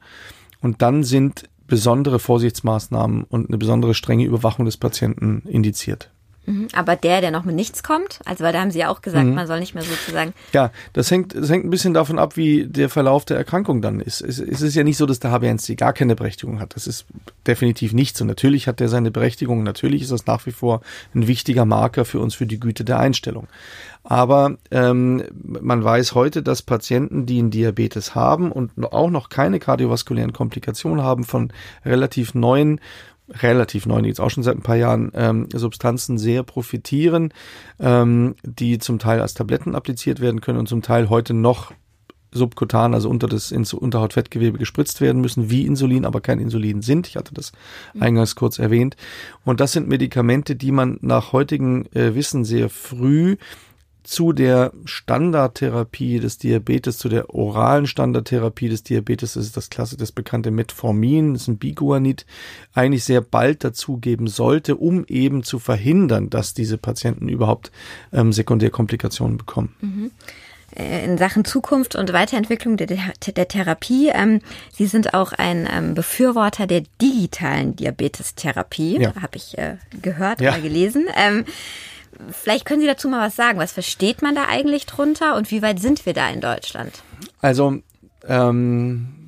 Und 0.60 0.80
dann 0.80 1.02
sind 1.02 1.48
besondere 1.66 2.20
Vorsichtsmaßnahmen 2.20 3.24
und 3.24 3.48
eine 3.48 3.58
besondere 3.58 3.92
strenge 3.92 4.24
Überwachung 4.24 4.64
des 4.64 4.76
Patienten 4.76 5.42
indiziert. 5.48 6.11
Mhm. 6.44 6.68
Aber 6.72 6.96
der, 6.96 7.20
der 7.20 7.30
noch 7.30 7.44
mit 7.44 7.54
nichts 7.54 7.82
kommt, 7.82 8.18
also 8.24 8.42
weil 8.42 8.52
da 8.52 8.60
haben 8.60 8.70
Sie 8.70 8.80
ja 8.80 8.88
auch 8.88 9.00
gesagt, 9.00 9.26
mhm. 9.26 9.34
man 9.34 9.46
soll 9.46 9.60
nicht 9.60 9.74
mehr 9.74 9.84
sozusagen. 9.84 10.32
Ja, 10.52 10.72
das 10.92 11.10
hängt, 11.10 11.34
das 11.34 11.50
hängt 11.50 11.64
ein 11.64 11.70
bisschen 11.70 11.94
davon 11.94 12.18
ab, 12.18 12.36
wie 12.36 12.66
der 12.66 12.88
Verlauf 12.88 13.24
der 13.24 13.36
Erkrankung 13.36 13.80
dann 13.80 14.00
ist. 14.00 14.20
Es, 14.20 14.38
es 14.38 14.60
ist 14.60 14.74
ja 14.74 14.82
nicht 14.82 14.96
so, 14.96 15.06
dass 15.06 15.20
der 15.20 15.30
HbA1c 15.30 15.76
gar 15.76 15.92
keine 15.92 16.16
Berechtigung 16.16 16.58
hat. 16.58 16.74
Das 16.74 16.86
ist 16.86 17.06
definitiv 17.46 17.92
nicht 17.92 18.16
so. 18.16 18.24
Natürlich 18.24 18.66
hat 18.66 18.80
der 18.80 18.88
seine 18.88 19.10
Berechtigung. 19.10 19.62
Natürlich 19.62 20.02
ist 20.02 20.12
das 20.12 20.26
nach 20.26 20.44
wie 20.46 20.52
vor 20.52 20.80
ein 21.14 21.28
wichtiger 21.28 21.64
Marker 21.64 22.04
für 22.04 22.18
uns 22.18 22.34
für 22.34 22.46
die 22.46 22.58
Güte 22.58 22.84
der 22.84 22.98
Einstellung. 22.98 23.46
Aber 24.04 24.56
ähm, 24.72 25.22
man 25.42 25.84
weiß 25.84 26.14
heute, 26.14 26.42
dass 26.42 26.62
Patienten, 26.62 27.24
die 27.24 27.38
einen 27.38 27.52
Diabetes 27.52 28.16
haben 28.16 28.50
und 28.50 28.72
auch 28.92 29.10
noch 29.10 29.28
keine 29.28 29.60
kardiovaskulären 29.60 30.32
Komplikationen 30.32 31.04
haben, 31.04 31.22
von 31.22 31.52
relativ 31.84 32.34
neuen 32.34 32.80
relativ 33.28 33.86
neu, 33.86 34.00
jetzt 34.00 34.20
auch 34.20 34.30
schon 34.30 34.42
seit 34.42 34.56
ein 34.56 34.62
paar 34.62 34.76
Jahren, 34.76 35.10
ähm, 35.14 35.48
Substanzen 35.54 36.18
sehr 36.18 36.42
profitieren, 36.42 37.32
ähm, 37.80 38.34
die 38.42 38.78
zum 38.78 38.98
Teil 38.98 39.20
als 39.20 39.34
Tabletten 39.34 39.74
appliziert 39.74 40.20
werden 40.20 40.40
können 40.40 40.58
und 40.58 40.68
zum 40.68 40.82
Teil 40.82 41.08
heute 41.08 41.34
noch 41.34 41.72
subkutan, 42.32 42.94
also 42.94 43.10
unter 43.10 43.28
das 43.28 43.52
ins 43.52 43.74
Unterhautfettgewebe 43.74 44.58
gespritzt 44.58 45.00
werden 45.00 45.20
müssen, 45.20 45.50
wie 45.50 45.66
Insulin, 45.66 46.04
aber 46.04 46.20
kein 46.20 46.40
Insulin 46.40 46.82
sind. 46.82 47.06
Ich 47.06 47.16
hatte 47.16 47.34
das 47.34 47.52
mhm. 47.94 48.02
eingangs 48.02 48.34
kurz 48.34 48.58
erwähnt. 48.58 48.96
Und 49.44 49.60
das 49.60 49.72
sind 49.72 49.88
Medikamente, 49.88 50.56
die 50.56 50.72
man 50.72 50.98
nach 51.02 51.32
heutigem 51.32 51.84
äh, 51.92 52.14
Wissen 52.14 52.44
sehr 52.44 52.70
früh 52.70 53.36
zu 54.02 54.32
der 54.32 54.72
Standardtherapie 54.84 56.18
des 56.18 56.38
Diabetes, 56.38 56.98
zu 56.98 57.08
der 57.08 57.30
oralen 57.34 57.86
Standardtherapie 57.86 58.68
des 58.68 58.82
Diabetes, 58.82 59.34
das 59.34 59.46
ist 59.46 59.56
das 59.56 59.70
klasse, 59.70 59.96
das 59.96 60.12
bekannte 60.12 60.50
Metformin, 60.50 61.34
das 61.34 61.42
ist 61.42 61.48
ein 61.48 61.58
Biguanid, 61.58 62.26
eigentlich 62.74 63.04
sehr 63.04 63.20
bald 63.20 63.64
dazugeben 63.64 64.26
sollte, 64.26 64.76
um 64.76 65.04
eben 65.06 65.42
zu 65.44 65.58
verhindern, 65.58 66.30
dass 66.30 66.54
diese 66.54 66.78
Patienten 66.78 67.28
überhaupt 67.28 67.70
ähm, 68.12 68.32
Sekundärkomplikationen 68.32 69.38
bekommen. 69.38 69.74
Mhm 69.80 70.10
äh, 70.74 71.04
in 71.04 71.18
Sachen 71.18 71.44
Zukunft 71.44 71.96
und 71.96 72.14
Weiterentwicklung 72.14 72.78
der, 72.78 72.86
der 72.86 73.48
Therapie. 73.48 74.08
Ähm, 74.08 74.40
Sie 74.72 74.86
sind 74.86 75.12
auch 75.12 75.34
ein 75.34 75.68
ähm, 75.70 75.92
Befürworter 75.92 76.66
der 76.66 76.84
digitalen 77.00 77.76
Diabetestherapie, 77.76 79.02
ja. 79.02 79.14
habe 79.20 79.36
ich 79.36 79.58
äh, 79.58 79.76
gehört 80.00 80.40
ja. 80.40 80.52
oder 80.52 80.62
gelesen. 80.62 81.04
Ähm, 81.14 81.44
Vielleicht 82.30 82.64
können 82.64 82.80
Sie 82.80 82.86
dazu 82.86 83.08
mal 83.08 83.26
was 83.26 83.36
sagen. 83.36 83.58
Was 83.58 83.72
versteht 83.72 84.22
man 84.22 84.34
da 84.34 84.46
eigentlich 84.48 84.86
drunter 84.86 85.36
und 85.36 85.50
wie 85.50 85.62
weit 85.62 85.80
sind 85.80 86.06
wir 86.06 86.12
da 86.12 86.28
in 86.28 86.40
Deutschland? 86.40 87.02
Also 87.40 87.80
Ähm, 88.26 89.22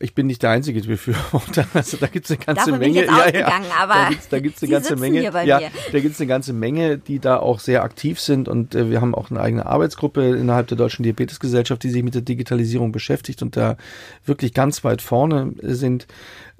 ich 0.00 0.14
bin 0.14 0.26
nicht 0.26 0.42
der 0.42 0.50
einzige 0.50 0.80
Befürworter. 0.80 1.66
Also 1.74 1.96
da 1.96 2.06
gibt 2.06 2.26
es 2.26 2.30
eine 2.30 2.44
ganze 2.44 2.70
Davon 2.70 2.78
Menge. 2.78 3.00
Bin 3.02 3.10
ich 3.10 3.24
jetzt 3.24 3.34
ja, 3.34 3.40
ja. 3.40 3.62
aber 3.78 3.94
da 3.94 4.16
da 4.30 4.38
gibt's 4.40 4.62
eine 4.62 4.72
ganze 4.72 4.96
Menge. 4.96 5.22
ja, 5.22 5.60
mir. 5.60 5.70
da 5.92 6.00
gibt's 6.00 6.20
eine 6.20 6.26
ganze 6.26 6.52
Menge, 6.52 6.98
die 6.98 7.18
da 7.18 7.38
auch 7.38 7.60
sehr 7.60 7.82
aktiv 7.82 8.20
sind 8.20 8.48
und 8.48 8.74
äh, 8.74 8.90
wir 8.90 9.00
haben 9.00 9.14
auch 9.14 9.30
eine 9.30 9.40
eigene 9.40 9.66
Arbeitsgruppe 9.66 10.36
innerhalb 10.36 10.68
der 10.68 10.76
Deutschen 10.76 11.02
Diabetesgesellschaft, 11.02 11.82
die 11.82 11.90
sich 11.90 12.02
mit 12.02 12.14
der 12.14 12.22
Digitalisierung 12.22 12.92
beschäftigt 12.92 13.42
und 13.42 13.56
da 13.56 13.76
wirklich 14.24 14.54
ganz 14.54 14.82
weit 14.84 15.02
vorne 15.02 15.52
sind 15.62 16.06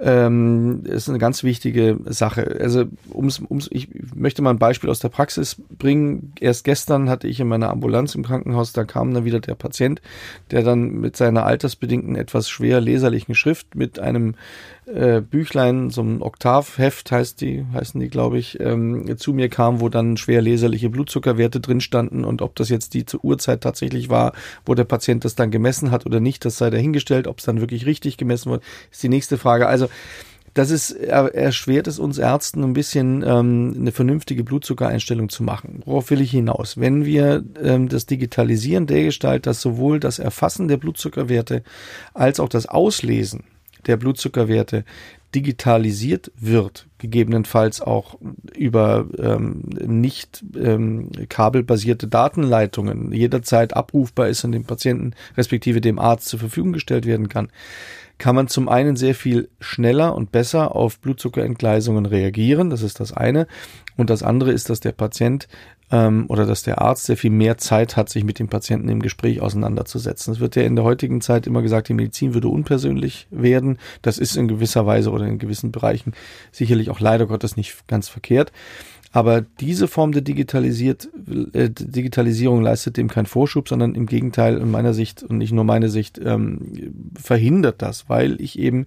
ähm, 0.01 0.83
ist 0.85 1.09
eine 1.09 1.19
ganz 1.19 1.43
wichtige 1.43 1.99
Sache. 2.07 2.59
Also 2.61 2.85
ums, 3.13 3.41
ums, 3.41 3.69
ich 3.73 3.89
möchte 4.15 4.43
mal 4.43 4.51
ein 4.51 4.59
Beispiel 4.59 4.91
aus 4.91 5.01
der 5.01 5.09
Praxis 5.09 5.57
bringen. 5.77 6.33
Erst 6.41 6.65
gestern 6.65 7.09
hatte 7.11 7.27
ich 7.27 7.41
in 7.41 7.49
meiner 7.49 7.71
Ambulanz 7.71 8.15
im 8.15 8.25
Krankenhaus, 8.25 8.73
da 8.73 8.85
kam 8.85 9.13
dann 9.13 9.25
wieder 9.25 9.41
der 9.41 9.57
Patient, 9.57 10.01
der 10.51 10.63
dann 10.63 11.01
mit 11.01 11.17
seiner 11.17 11.47
altersbedingten 11.47 12.15
etwas 12.15 12.49
schwer 12.49 12.81
leserlichen 12.81 13.35
Schrift 13.35 13.75
mit 13.75 13.99
einem 13.99 14.35
äh, 14.89 15.21
Büchlein, 15.21 15.91
so 15.91 16.03
ein 16.03 16.23
Oktavheft 16.23 17.13
heißt 17.13 17.41
die, 17.41 17.65
heißen 17.73 18.01
die, 18.01 18.09
glaube 18.09 18.39
ich, 18.39 18.59
ähm, 18.61 19.17
zu 19.19 19.33
mir 19.33 19.49
kam, 19.49 19.81
wo 19.81 19.89
dann 19.89 20.17
schwer 20.17 20.41
leserliche 20.41 20.91
Blutzuckerwerte 20.91 21.61
drin 21.61 21.81
standen 21.81 22.25
und 22.25 22.41
ob 22.41 22.57
das 22.57 22.69
jetzt 22.69 22.95
die 22.95 23.05
zur 23.05 23.25
Uhrzeit 23.25 23.61
tatsächlich 23.61 24.09
war, 24.09 24.33
wo 24.65 24.75
der 24.75 24.85
Patient 24.85 25.25
das 25.25 25.35
dann 25.35 25.51
gemessen 25.51 25.91
hat 25.91 26.07
oder 26.07 26.21
nicht, 26.21 26.45
das 26.45 26.57
sei 26.59 26.71
dahingestellt, 26.71 27.27
ob 27.27 27.39
es 27.39 27.45
dann 27.45 27.61
wirklich 27.61 27.85
richtig 27.85 28.17
gemessen 28.17 28.51
wurde, 28.51 28.63
ist 28.91 29.03
die 29.03 29.09
nächste 29.09 29.37
Frage. 29.37 29.67
Also 29.67 29.88
das 30.55 30.71
ist, 30.71 30.91
erschwert 30.91 31.87
es 31.87 32.01
uns 32.01 32.19
Ärzten 32.19 32.65
ein 32.65 32.73
bisschen 32.73 33.23
ähm, 33.25 33.77
eine 33.79 33.93
vernünftige 33.93 34.43
Blutzuckereinstellung 34.43 35.29
zu 35.29 35.45
machen. 35.45 35.83
Worauf 35.85 36.11
will 36.11 36.21
ich 36.21 36.33
hinaus? 36.33 36.79
Wenn 36.79 37.05
wir 37.05 37.45
ähm, 37.63 37.89
das 37.89 38.07
Digitalisieren 38.07 38.87
der 38.87 39.05
Gestalt, 39.05 39.47
dass 39.47 39.61
sowohl 39.61 40.01
das 40.01 40.19
Erfassen 40.19 40.67
der 40.67 40.77
Blutzuckerwerte 40.77 41.63
als 42.13 42.41
auch 42.41 42.49
das 42.49 42.67
Auslesen 42.67 43.45
der 43.87 43.97
Blutzuckerwerte 43.97 44.85
digitalisiert 45.35 46.33
wird, 46.37 46.89
gegebenenfalls 46.99 47.81
auch 47.81 48.19
über 48.57 49.07
ähm, 49.19 49.63
nicht 49.87 50.45
ähm, 50.57 51.11
kabelbasierte 51.29 52.09
Datenleitungen 52.09 53.13
jederzeit 53.13 53.77
abrufbar 53.77 54.29
ist 54.29 54.45
und 54.45 54.53
dem 54.53 54.65
Patienten 54.65 55.13
respektive 55.37 55.81
dem 55.81 55.99
Arzt 55.99 56.29
zur 56.29 56.39
Verfügung 56.39 56.73
gestellt 56.73 57.05
werden 57.05 57.29
kann, 57.29 57.51
kann 58.17 58.35
man 58.35 58.49
zum 58.49 58.69
einen 58.69 58.97
sehr 58.97 59.15
viel 59.15 59.49
schneller 59.61 60.15
und 60.15 60.33
besser 60.33 60.75
auf 60.75 60.99
Blutzuckerentgleisungen 60.99 62.07
reagieren. 62.07 62.71
Das 62.71 62.83
ist 62.83 62.99
das 62.99 63.13
eine. 63.13 63.47
Und 63.97 64.11
das 64.11 64.23
andere 64.23 64.53
ist, 64.53 64.71
dass 64.71 64.81
der 64.81 64.93
Patient 64.93 65.47
ähm, 65.91 66.27
oder 66.29 66.47
dass 66.47 66.63
der 66.63 66.81
Arzt 66.81 67.05
sehr 67.05 67.17
viel 67.17 67.31
mehr 67.31 67.59
Zeit 67.59 67.97
hat, 67.97 68.09
sich 68.09 68.25
mit 68.25 68.39
dem 68.39 68.49
Patienten 68.49 68.89
im 68.89 69.01
Gespräch 69.01 69.41
auseinanderzusetzen. 69.41 70.33
Es 70.33 70.41
wird 70.41 70.57
ja 70.57 70.63
in 70.63 70.77
der 70.77 70.85
heutigen 70.85 71.21
Zeit 71.21 71.47
immer 71.47 71.63
gesagt, 71.63 71.89
die 71.89 71.95
Medizin 71.95 72.35
würde 72.35 72.49
unpersönlich 72.49 73.27
werden. 73.31 73.79
Das 74.03 74.19
ist 74.19 74.37
in 74.37 74.49
gewisser 74.49 74.87
Weise 74.87 75.11
oder 75.11 75.27
in 75.27 75.39
gewissen 75.39 75.73
Bereichen 75.73 76.13
sicherlich 76.53 76.91
auch 76.91 77.01
leider 77.01 77.27
Gottes 77.27 77.57
nicht 77.57 77.87
ganz 77.89 78.09
verkehrt. 78.09 78.53
Aber 79.11 79.41
diese 79.41 79.89
Form 79.89 80.13
der 80.13 80.21
Digitalisiert, 80.21 81.09
äh, 81.55 81.71
Digitalisierung 81.71 82.61
leistet 82.61 82.99
dem 82.99 83.09
keinen 83.09 83.27
Vorschub, 83.27 83.69
sondern 83.69 83.95
im 83.95 84.07
Gegenteil 84.07 84.59
in 84.59 84.71
meiner 84.71 84.93
Sicht 84.93 85.23
und 85.23 85.39
nicht 85.39 85.53
nur 85.53 85.65
meine 85.65 85.89
Sicht 85.89 86.21
ähm, 86.23 87.11
verhindert 87.19 87.81
das, 87.81 88.09
weil 88.11 88.41
ich 88.41 88.59
eben 88.59 88.87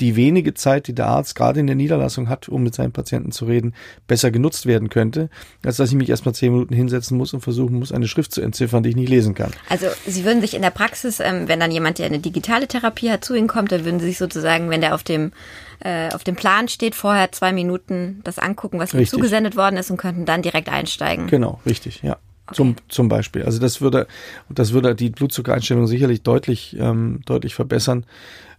die 0.00 0.14
wenige 0.14 0.54
Zeit, 0.54 0.86
die 0.86 0.94
der 0.94 1.06
Arzt 1.06 1.34
gerade 1.34 1.58
in 1.58 1.66
der 1.66 1.74
Niederlassung 1.74 2.28
hat, 2.28 2.48
um 2.48 2.62
mit 2.62 2.74
seinen 2.74 2.92
Patienten 2.92 3.32
zu 3.32 3.46
reden, 3.46 3.74
besser 4.06 4.30
genutzt 4.30 4.66
werden 4.66 4.90
könnte, 4.90 5.28
als 5.64 5.76
dass 5.76 5.90
ich 5.90 5.96
mich 5.96 6.08
erstmal 6.08 6.34
zehn 6.34 6.52
Minuten 6.52 6.74
hinsetzen 6.74 7.16
muss 7.16 7.34
und 7.34 7.40
versuchen 7.40 7.78
muss, 7.78 7.90
eine 7.90 8.06
Schrift 8.06 8.32
zu 8.32 8.40
entziffern, 8.40 8.82
die 8.82 8.90
ich 8.90 8.96
nicht 8.96 9.08
lesen 9.08 9.34
kann. 9.34 9.50
Also 9.68 9.86
Sie 10.06 10.24
würden 10.24 10.40
sich 10.40 10.54
in 10.54 10.62
der 10.62 10.70
Praxis, 10.70 11.20
ähm, 11.20 11.48
wenn 11.48 11.58
dann 11.58 11.72
jemand, 11.72 11.98
der 11.98 12.06
eine 12.06 12.20
digitale 12.20 12.68
Therapie 12.68 13.10
hat, 13.10 13.24
zu 13.24 13.34
Ihnen 13.34 13.48
kommt, 13.48 13.72
dann 13.72 13.84
würden 13.84 13.98
Sie 13.98 14.06
sich 14.06 14.18
sozusagen, 14.18 14.70
wenn 14.70 14.80
der 14.80 14.94
auf 14.94 15.02
dem 15.02 15.32
äh, 15.80 16.12
auf 16.12 16.24
dem 16.24 16.34
Plan 16.34 16.66
steht, 16.66 16.96
vorher 16.96 17.30
zwei 17.30 17.52
Minuten 17.52 18.20
das 18.24 18.38
angucken, 18.38 18.80
was 18.80 18.94
Ihnen 18.94 19.06
zugesendet 19.06 19.56
worden 19.56 19.76
ist 19.76 19.90
und 19.90 19.96
könnten 19.96 20.26
dann 20.26 20.42
direkt 20.42 20.68
einsteigen. 20.68 21.28
Genau, 21.28 21.60
richtig, 21.66 22.02
ja. 22.02 22.16
Okay. 22.46 22.56
Zum, 22.56 22.76
zum 22.88 23.08
Beispiel. 23.08 23.44
Also 23.44 23.60
das 23.60 23.80
würde, 23.82 24.06
das 24.48 24.72
würde 24.72 24.94
die 24.94 25.10
Blutzuckereinstellung 25.10 25.86
sicherlich 25.86 26.22
deutlich, 26.22 26.76
ähm, 26.80 27.20
deutlich 27.26 27.54
verbessern 27.54 28.06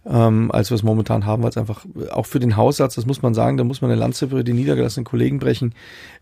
ähm, 0.06 0.50
als 0.50 0.70
wir 0.70 0.76
es 0.76 0.82
momentan 0.82 1.26
haben, 1.26 1.42
weil 1.42 1.50
es 1.50 1.58
einfach 1.58 1.84
auch 2.10 2.26
für 2.26 2.40
den 2.40 2.56
Hausarzt, 2.56 2.96
das 2.96 3.06
muss 3.06 3.22
man 3.22 3.34
sagen, 3.34 3.56
da 3.56 3.64
muss 3.64 3.82
man 3.82 3.90
eine 3.90 4.00
Lanze 4.00 4.28
für 4.28 4.42
die 4.42 4.54
niedergelassenen 4.54 5.04
Kollegen 5.04 5.38
brechen. 5.38 5.74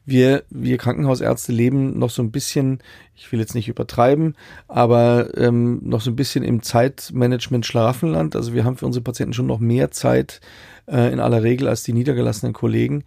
Wir, 0.04 0.42
wir 0.50 0.78
Krankenhausärzte 0.78 1.52
leben 1.52 1.98
noch 1.98 2.10
so 2.10 2.22
ein 2.22 2.32
bisschen, 2.32 2.80
ich 3.14 3.30
will 3.30 3.38
jetzt 3.38 3.54
nicht 3.54 3.68
übertreiben, 3.68 4.36
aber 4.66 5.36
ähm, 5.36 5.80
noch 5.84 6.00
so 6.00 6.10
ein 6.10 6.16
bisschen 6.16 6.42
im 6.42 6.62
Zeitmanagement 6.62 7.66
Schlaraffenland. 7.66 8.34
Also 8.34 8.52
wir 8.52 8.64
haben 8.64 8.76
für 8.76 8.86
unsere 8.86 9.04
Patienten 9.04 9.34
schon 9.34 9.46
noch 9.46 9.60
mehr 9.60 9.90
Zeit 9.92 10.40
äh, 10.86 11.12
in 11.12 11.20
aller 11.20 11.42
Regel 11.42 11.68
als 11.68 11.84
die 11.84 11.92
niedergelassenen 11.92 12.52
Kollegen. 12.52 13.04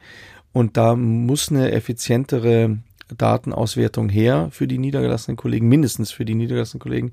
Und 0.53 0.77
da 0.77 0.95
muss 0.95 1.49
eine 1.49 1.71
effizientere 1.71 2.77
Datenauswertung 3.15 4.09
her 4.09 4.49
für 4.51 4.67
die 4.67 4.77
niedergelassenen 4.77 5.37
Kollegen, 5.37 5.67
mindestens 5.67 6.11
für 6.11 6.25
die 6.25 6.35
niedergelassenen 6.35 6.81
Kollegen, 6.81 7.11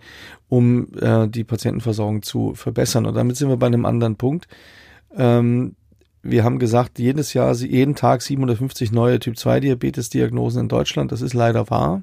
um 0.48 0.88
äh, 1.00 1.28
die 1.28 1.44
Patientenversorgung 1.44 2.22
zu 2.22 2.54
verbessern. 2.54 3.06
Und 3.06 3.14
damit 3.14 3.36
sind 3.36 3.48
wir 3.48 3.56
bei 3.56 3.66
einem 3.66 3.84
anderen 3.84 4.16
Punkt. 4.16 4.48
Ähm, 5.16 5.74
wir 6.22 6.44
haben 6.44 6.58
gesagt, 6.58 6.98
jedes 6.98 7.32
Jahr, 7.32 7.54
jeden 7.54 7.94
Tag 7.94 8.22
750 8.22 8.92
neue 8.92 9.20
Typ-2-Diabetes-Diagnosen 9.20 10.62
in 10.62 10.68
Deutschland. 10.68 11.12
Das 11.12 11.22
ist 11.22 11.34
leider 11.34 11.70
wahr. 11.70 12.02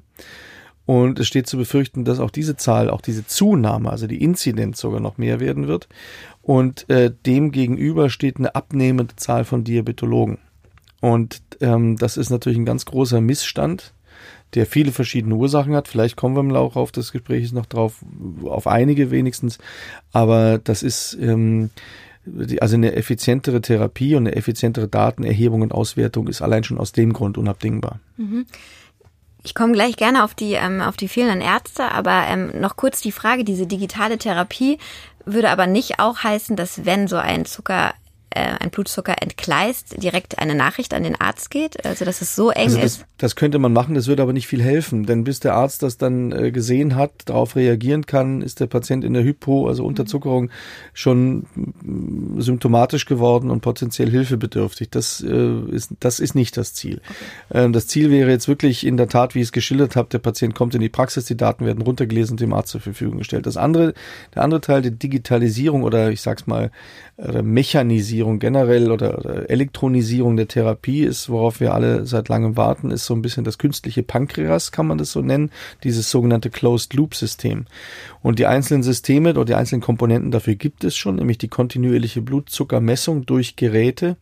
Und 0.86 1.18
es 1.18 1.26
steht 1.26 1.48
zu 1.48 1.56
befürchten, 1.56 2.04
dass 2.04 2.20
auch 2.20 2.30
diese 2.30 2.56
Zahl, 2.56 2.90
auch 2.90 3.00
diese 3.00 3.26
Zunahme, 3.26 3.90
also 3.90 4.06
die 4.06 4.22
Inzidenz 4.22 4.80
sogar 4.80 5.00
noch 5.00 5.18
mehr 5.18 5.40
werden 5.40 5.66
wird. 5.66 5.88
Und 6.42 6.88
äh, 6.88 7.12
dem 7.26 7.50
gegenüber 7.50 8.08
steht 8.08 8.38
eine 8.38 8.54
abnehmende 8.54 9.16
Zahl 9.16 9.44
von 9.44 9.64
Diabetologen. 9.64 10.38
Und 11.00 11.40
ähm, 11.60 11.96
das 11.96 12.16
ist 12.16 12.30
natürlich 12.30 12.58
ein 12.58 12.64
ganz 12.64 12.84
großer 12.84 13.20
Missstand, 13.20 13.92
der 14.54 14.66
viele 14.66 14.92
verschiedene 14.92 15.34
Ursachen 15.34 15.74
hat. 15.74 15.88
Vielleicht 15.88 16.16
kommen 16.16 16.36
wir 16.36 16.40
im 16.40 16.50
Laufe 16.50 16.92
des 16.92 17.12
Gesprächs 17.12 17.52
noch 17.52 17.66
drauf, 17.66 18.04
auf 18.44 18.66
einige 18.66 19.10
wenigstens. 19.10 19.58
Aber 20.12 20.58
das 20.58 20.82
ist 20.82 21.16
ähm, 21.20 21.70
also 22.60 22.76
eine 22.76 22.94
effizientere 22.94 23.60
Therapie 23.60 24.14
und 24.14 24.26
eine 24.26 24.36
effizientere 24.36 24.88
Datenerhebung 24.88 25.62
und 25.62 25.72
Auswertung 25.72 26.28
ist 26.28 26.42
allein 26.42 26.64
schon 26.64 26.78
aus 26.78 26.92
dem 26.92 27.12
Grund 27.12 27.38
unabdingbar. 27.38 28.00
Mhm. 28.16 28.46
Ich 29.44 29.54
komme 29.54 29.74
gleich 29.74 29.96
gerne 29.96 30.24
auf 30.24 30.34
die 30.34 30.54
ähm, 30.54 30.80
auf 30.80 30.96
die 30.96 31.06
fehlenden 31.06 31.40
Ärzte, 31.40 31.92
aber 31.92 32.24
ähm, 32.28 32.60
noch 32.60 32.76
kurz 32.76 33.00
die 33.00 33.12
Frage: 33.12 33.44
Diese 33.44 33.66
digitale 33.66 34.18
Therapie 34.18 34.78
würde 35.24 35.50
aber 35.50 35.68
nicht 35.68 36.00
auch 36.00 36.18
heißen, 36.24 36.56
dass 36.56 36.84
wenn 36.84 37.06
so 37.06 37.16
ein 37.16 37.44
Zucker 37.44 37.94
ein 38.34 38.70
Blutzucker 38.70 39.14
entgleist, 39.20 40.02
direkt 40.02 40.38
eine 40.38 40.54
Nachricht 40.54 40.94
an 40.94 41.02
den 41.02 41.18
Arzt 41.20 41.50
geht? 41.50 41.84
Also 41.84 42.04
dass 42.04 42.20
es 42.20 42.36
so 42.36 42.50
eng 42.50 42.66
also 42.66 42.76
das, 42.76 42.84
ist? 42.84 43.06
Das 43.18 43.36
könnte 43.36 43.58
man 43.58 43.72
machen, 43.72 43.94
das 43.94 44.08
würde 44.08 44.22
aber 44.22 44.32
nicht 44.32 44.46
viel 44.46 44.62
helfen, 44.62 45.06
denn 45.06 45.24
bis 45.24 45.40
der 45.40 45.54
Arzt 45.54 45.82
das 45.82 45.96
dann 45.96 46.32
äh, 46.32 46.50
gesehen 46.50 46.96
hat, 46.96 47.12
darauf 47.26 47.56
reagieren 47.56 48.04
kann, 48.04 48.42
ist 48.42 48.60
der 48.60 48.66
Patient 48.66 49.04
in 49.04 49.14
der 49.14 49.24
Hypo, 49.24 49.68
also 49.68 49.84
Unterzuckerung, 49.84 50.50
schon 50.92 51.46
mm, 51.54 52.40
symptomatisch 52.40 53.06
geworden 53.06 53.50
und 53.50 53.60
potenziell 53.60 54.10
hilfebedürftig. 54.10 54.90
Das, 54.90 55.22
äh, 55.22 55.60
ist, 55.70 55.92
das 56.00 56.20
ist 56.20 56.34
nicht 56.34 56.56
das 56.56 56.74
Ziel. 56.74 57.00
Okay. 57.08 57.64
Ähm, 57.64 57.72
das 57.72 57.86
Ziel 57.86 58.10
wäre 58.10 58.30
jetzt 58.30 58.48
wirklich 58.48 58.84
in 58.84 58.96
der 58.96 59.08
Tat, 59.08 59.34
wie 59.34 59.40
ich 59.40 59.46
es 59.46 59.52
geschildert 59.52 59.96
habe, 59.96 60.08
der 60.10 60.18
Patient 60.18 60.54
kommt 60.54 60.74
in 60.74 60.80
die 60.80 60.88
Praxis, 60.88 61.24
die 61.24 61.36
Daten 61.36 61.64
werden 61.64 61.82
runtergelesen 61.82 62.34
und 62.34 62.40
dem 62.40 62.52
Arzt 62.52 62.68
zur 62.70 62.80
Verfügung 62.80 63.18
gestellt. 63.18 63.46
Das 63.46 63.56
andere, 63.56 63.94
der 64.34 64.42
andere 64.42 64.60
Teil, 64.60 64.82
die 64.82 64.90
Digitalisierung 64.90 65.84
oder 65.84 66.10
ich 66.10 66.20
sag's 66.20 66.46
mal, 66.46 66.70
oder 67.16 67.42
Mechanisierung 68.16 68.38
generell 68.38 68.90
oder, 68.90 69.18
oder 69.18 69.50
Elektronisierung 69.50 70.36
der 70.36 70.48
Therapie 70.48 71.02
ist, 71.02 71.28
worauf 71.28 71.60
wir 71.60 71.74
alle 71.74 72.06
seit 72.06 72.28
langem 72.28 72.56
warten, 72.56 72.90
ist 72.90 73.04
so 73.04 73.14
ein 73.14 73.22
bisschen 73.22 73.44
das 73.44 73.58
künstliche 73.58 74.02
Pankreas, 74.02 74.72
kann 74.72 74.86
man 74.86 74.98
das 74.98 75.12
so 75.12 75.20
nennen, 75.20 75.50
dieses 75.84 76.10
sogenannte 76.10 76.50
Closed 76.50 76.94
Loop 76.94 77.14
System. 77.14 77.66
Und 78.22 78.38
die 78.38 78.46
einzelnen 78.46 78.82
Systeme 78.82 79.30
oder 79.30 79.44
die 79.44 79.54
einzelnen 79.54 79.82
Komponenten 79.82 80.30
dafür 80.30 80.54
gibt 80.54 80.84
es 80.84 80.96
schon, 80.96 81.16
nämlich 81.16 81.38
die 81.38 81.48
kontinuierliche 81.48 82.22
Blutzuckermessung 82.22 83.26
durch 83.26 83.56
Geräte 83.56 84.16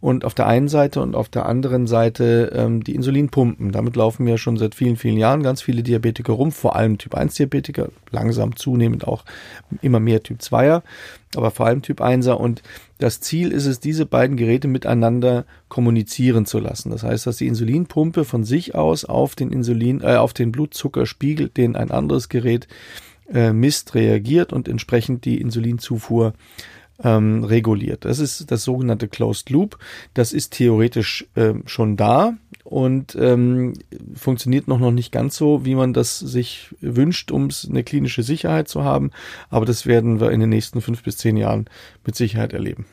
und 0.00 0.24
auf 0.24 0.34
der 0.34 0.46
einen 0.46 0.68
Seite 0.68 1.02
und 1.02 1.14
auf 1.14 1.28
der 1.28 1.46
anderen 1.46 1.86
Seite 1.86 2.52
ähm, 2.54 2.82
die 2.82 2.94
Insulinpumpen. 2.94 3.70
Damit 3.70 3.96
laufen 3.96 4.26
ja 4.26 4.38
schon 4.38 4.56
seit 4.56 4.74
vielen, 4.74 4.96
vielen 4.96 5.18
Jahren 5.18 5.42
ganz 5.42 5.60
viele 5.60 5.82
Diabetiker 5.82 6.32
rum, 6.32 6.52
vor 6.52 6.74
allem 6.74 6.96
Typ 6.96 7.14
1 7.14 7.34
Diabetiker, 7.34 7.88
langsam 8.10 8.56
zunehmend 8.56 9.06
auch 9.06 9.24
immer 9.82 10.00
mehr 10.00 10.22
Typ 10.22 10.40
2er, 10.40 10.82
aber 11.36 11.50
vor 11.50 11.66
allem 11.66 11.82
Typ 11.82 12.00
1er 12.00 12.32
und 12.32 12.62
das 12.98 13.20
Ziel 13.20 13.50
ist 13.50 13.66
es, 13.66 13.80
diese 13.80 14.06
beiden 14.06 14.36
Geräte 14.36 14.68
miteinander 14.68 15.44
kommunizieren 15.68 16.46
zu 16.46 16.58
lassen. 16.58 16.90
Das 16.90 17.02
heißt, 17.02 17.26
dass 17.26 17.36
die 17.36 17.46
Insulinpumpe 17.46 18.24
von 18.24 18.44
sich 18.44 18.74
aus 18.74 19.04
auf 19.04 19.34
den 19.34 19.52
Insulin, 19.52 20.00
äh, 20.02 20.16
auf 20.16 20.32
den 20.32 20.52
Blutzuckerspiegel, 20.52 21.48
den 21.48 21.76
ein 21.76 21.90
anderes 21.90 22.28
Gerät 22.28 22.68
äh, 23.32 23.52
misst, 23.52 23.94
reagiert 23.94 24.52
und 24.52 24.68
entsprechend 24.68 25.24
die 25.24 25.40
Insulinzufuhr 25.40 26.34
ähm, 27.02 27.44
reguliert. 27.44 28.04
Das 28.04 28.18
ist 28.18 28.50
das 28.50 28.64
sogenannte 28.64 29.08
Closed 29.08 29.50
Loop. 29.50 29.78
Das 30.14 30.32
ist 30.32 30.52
theoretisch 30.52 31.26
äh, 31.34 31.54
schon 31.66 31.96
da. 31.96 32.34
und 32.64 33.16
ähm, 33.20 33.74
funktioniert 34.14 34.68
noch, 34.68 34.78
noch 34.78 34.92
nicht 34.92 35.10
ganz 35.10 35.36
so, 35.36 35.64
wie 35.64 35.74
man 35.74 35.92
das 35.92 36.18
sich 36.18 36.74
wünscht, 36.80 37.30
um 37.30 37.48
eine 37.68 37.82
klinische 37.82 38.22
Sicherheit 38.22 38.68
zu 38.68 38.84
haben. 38.84 39.10
Aber 39.48 39.66
das 39.66 39.86
werden 39.86 40.20
wir 40.20 40.30
in 40.30 40.40
den 40.40 40.50
nächsten 40.50 40.80
fünf 40.80 41.02
bis 41.02 41.16
zehn 41.16 41.36
Jahren 41.36 41.66
mit 42.04 42.14
Sicherheit 42.14 42.52
erleben. 42.52 42.86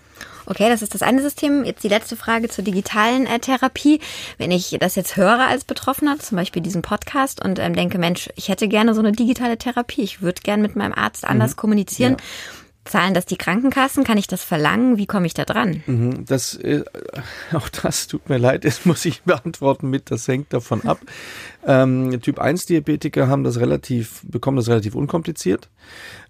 Okay, 0.48 0.70
das 0.70 0.82
ist 0.82 0.93
das 0.93 1.02
eine 1.02 1.22
System. 1.22 1.65
Jetzt 1.65 1.84
die 1.84 1.89
letzte 1.89 2.15
Frage 2.15 2.48
zur 2.48 2.63
digitalen 2.63 3.26
äh, 3.26 3.39
Therapie. 3.39 4.00
Wenn 4.38 4.50
ich 4.50 4.78
das 4.80 4.96
jetzt 4.96 5.17
höre 5.17 5.41
als 5.41 5.65
Betroffener, 5.65 6.17
zum 6.20 6.38
Beispiel 6.38 6.62
diesen 6.62 6.82
Podcast 6.82 7.43
und 7.43 7.60
ähm, 7.60 7.76
denke, 7.76 7.98
Mensch, 7.98 8.30
ich 8.36 8.48
hätte 8.48 8.70
gerne 8.70 8.93
so 8.93 9.02
eine 9.02 9.12
digitale 9.12 9.58
Therapie. 9.58 10.04
Ich 10.04 10.22
würde 10.22 10.41
gerne 10.41 10.63
mit 10.63 10.78
meinem 10.78 10.93
Arzt 10.93 11.26
anders 11.26 11.52
mhm. 11.52 11.58
kommunizieren. 11.58 12.13
Ja. 12.13 12.26
Zahlen 12.88 13.13
das 13.13 13.26
die 13.26 13.38
Krankenkassen? 13.38 14.04
Kann 14.04 14.17
ich 14.17 14.28
das 14.28 14.43
verlangen? 14.43 14.97
Wie 14.97 15.06
komme 15.06 15.28
ich 15.28 15.34
da 15.34 15.45
dran? 15.45 15.84
Mhm, 15.86 16.26
das, 16.26 16.56
äh, 16.56 16.84
auch 17.54 17.69
das 17.69 18.08
tut 18.08 18.30
mir 18.30 18.38
leid, 18.38 18.65
das 18.65 18.86
muss 18.86 19.06
ich 19.06 19.21
beantworten 19.23 19.89
mit, 19.89 20.12
das 20.12 20.28
hängt 20.28 20.54
davon 20.54 20.84
ab. 20.86 21.00
Ähm, 21.67 22.21
typ 22.21 22.39
1 22.39 22.65
Diabetiker 22.67 23.28
haben 23.28 23.43
das 23.43 23.60
relativ, 23.60 24.21
bekommen 24.26 24.56
das 24.56 24.69
relativ 24.69 24.95
unkompliziert, 24.95 25.67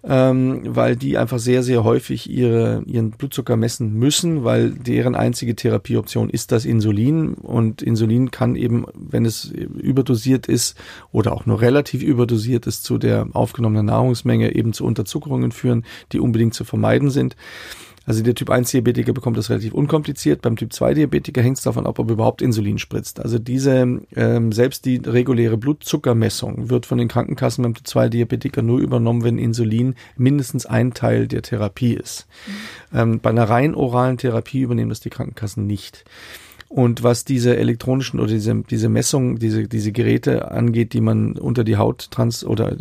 ähm, 0.02 0.62
weil 0.64 0.96
die 0.96 1.16
einfach 1.16 1.38
sehr, 1.38 1.62
sehr 1.62 1.84
häufig 1.84 2.28
ihre, 2.28 2.82
ihren 2.86 3.12
Blutzucker 3.12 3.56
messen 3.56 3.92
müssen, 3.92 4.42
weil 4.42 4.70
deren 4.72 5.14
einzige 5.14 5.54
Therapieoption 5.54 6.28
ist 6.28 6.50
das 6.50 6.64
Insulin 6.64 7.34
und 7.34 7.82
Insulin 7.82 8.32
kann 8.32 8.56
eben, 8.56 8.86
wenn 8.94 9.24
es 9.24 9.44
überdosiert 9.44 10.48
ist 10.48 10.76
oder 11.12 11.32
auch 11.32 11.46
nur 11.46 11.60
relativ 11.60 12.02
überdosiert 12.02 12.66
ist 12.66 12.82
zu 12.82 12.98
der 12.98 13.28
aufgenommenen 13.32 13.86
Nahrungsmenge 13.86 14.56
eben 14.56 14.72
zu 14.72 14.84
Unterzuckerungen 14.84 15.52
führen, 15.52 15.84
die 16.10 16.18
unbedingt 16.18 16.47
zu 16.52 16.64
vermeiden 16.64 17.10
sind. 17.10 17.36
Also 18.08 18.22
der 18.22 18.34
Typ 18.34 18.48
1 18.48 18.70
Diabetiker 18.70 19.12
bekommt 19.12 19.36
das 19.36 19.50
relativ 19.50 19.74
unkompliziert. 19.74 20.40
Beim 20.40 20.56
Typ 20.56 20.72
2 20.72 20.94
Diabetiker 20.94 21.42
hängt 21.42 21.58
es 21.58 21.62
davon 21.62 21.86
ab, 21.86 21.98
ob 21.98 22.08
er 22.08 22.14
überhaupt 22.14 22.40
Insulin 22.40 22.78
spritzt. 22.78 23.20
Also 23.20 23.38
diese, 23.38 24.00
ähm, 24.16 24.50
selbst 24.50 24.86
die 24.86 24.96
reguläre 24.96 25.58
Blutzuckermessung 25.58 26.70
wird 26.70 26.86
von 26.86 26.96
den 26.96 27.08
Krankenkassen 27.08 27.62
beim 27.62 27.74
Typ 27.74 27.86
2 27.86 28.08
Diabetiker 28.08 28.62
nur 28.62 28.78
übernommen, 28.78 29.24
wenn 29.24 29.36
Insulin 29.36 29.94
mindestens 30.16 30.64
ein 30.64 30.94
Teil 30.94 31.28
der 31.28 31.42
Therapie 31.42 31.92
ist. 31.92 32.26
Mhm. 32.46 32.98
Ähm, 32.98 33.20
bei 33.20 33.28
einer 33.28 33.44
rein 33.44 33.74
oralen 33.74 34.16
Therapie 34.16 34.62
übernehmen 34.62 34.88
das 34.88 35.00
die 35.00 35.10
Krankenkassen 35.10 35.66
nicht. 35.66 36.06
Und 36.68 37.02
was 37.02 37.24
diese 37.24 37.56
elektronischen 37.56 38.20
oder 38.20 38.32
diese, 38.32 38.62
diese 38.68 38.90
Messung, 38.90 39.38
diese, 39.38 39.66
diese 39.68 39.90
Geräte 39.90 40.50
angeht, 40.50 40.92
die 40.92 41.00
man 41.00 41.38
unter 41.38 41.64
die 41.64 41.78
Haut 41.78 42.10
trans 42.10 42.44
oder 42.44 42.76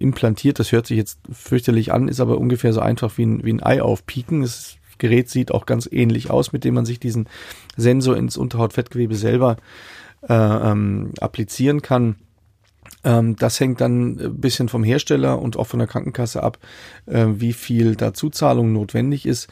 implantiert, 0.00 0.58
das 0.58 0.72
hört 0.72 0.88
sich 0.88 0.96
jetzt 0.96 1.20
fürchterlich 1.30 1.92
an, 1.92 2.08
ist 2.08 2.18
aber 2.18 2.38
ungefähr 2.38 2.72
so 2.72 2.80
einfach 2.80 3.16
wie 3.16 3.26
ein, 3.26 3.44
wie 3.44 3.52
ein 3.52 3.62
Ei 3.62 3.80
aufpieken. 3.80 4.42
Das 4.42 4.78
Gerät 4.98 5.30
sieht 5.30 5.52
auch 5.52 5.64
ganz 5.64 5.88
ähnlich 5.90 6.28
aus, 6.30 6.52
mit 6.52 6.64
dem 6.64 6.74
man 6.74 6.86
sich 6.86 6.98
diesen 6.98 7.28
Sensor 7.76 8.16
ins 8.16 8.36
Unterhautfettgewebe 8.36 9.14
selber 9.14 9.58
äh, 10.28 10.34
ähm, 10.34 11.12
applizieren 11.20 11.82
kann. 11.82 12.16
Ähm, 13.04 13.36
das 13.36 13.60
hängt 13.60 13.80
dann 13.80 14.18
ein 14.18 14.40
bisschen 14.40 14.68
vom 14.68 14.82
Hersteller 14.82 15.40
und 15.40 15.56
auch 15.56 15.66
von 15.66 15.78
der 15.78 15.88
Krankenkasse 15.88 16.42
ab, 16.42 16.58
äh, 17.06 17.26
wie 17.28 17.52
viel 17.52 17.94
da 17.94 18.12
Zuzahlung 18.12 18.72
notwendig 18.72 19.26
ist. 19.26 19.48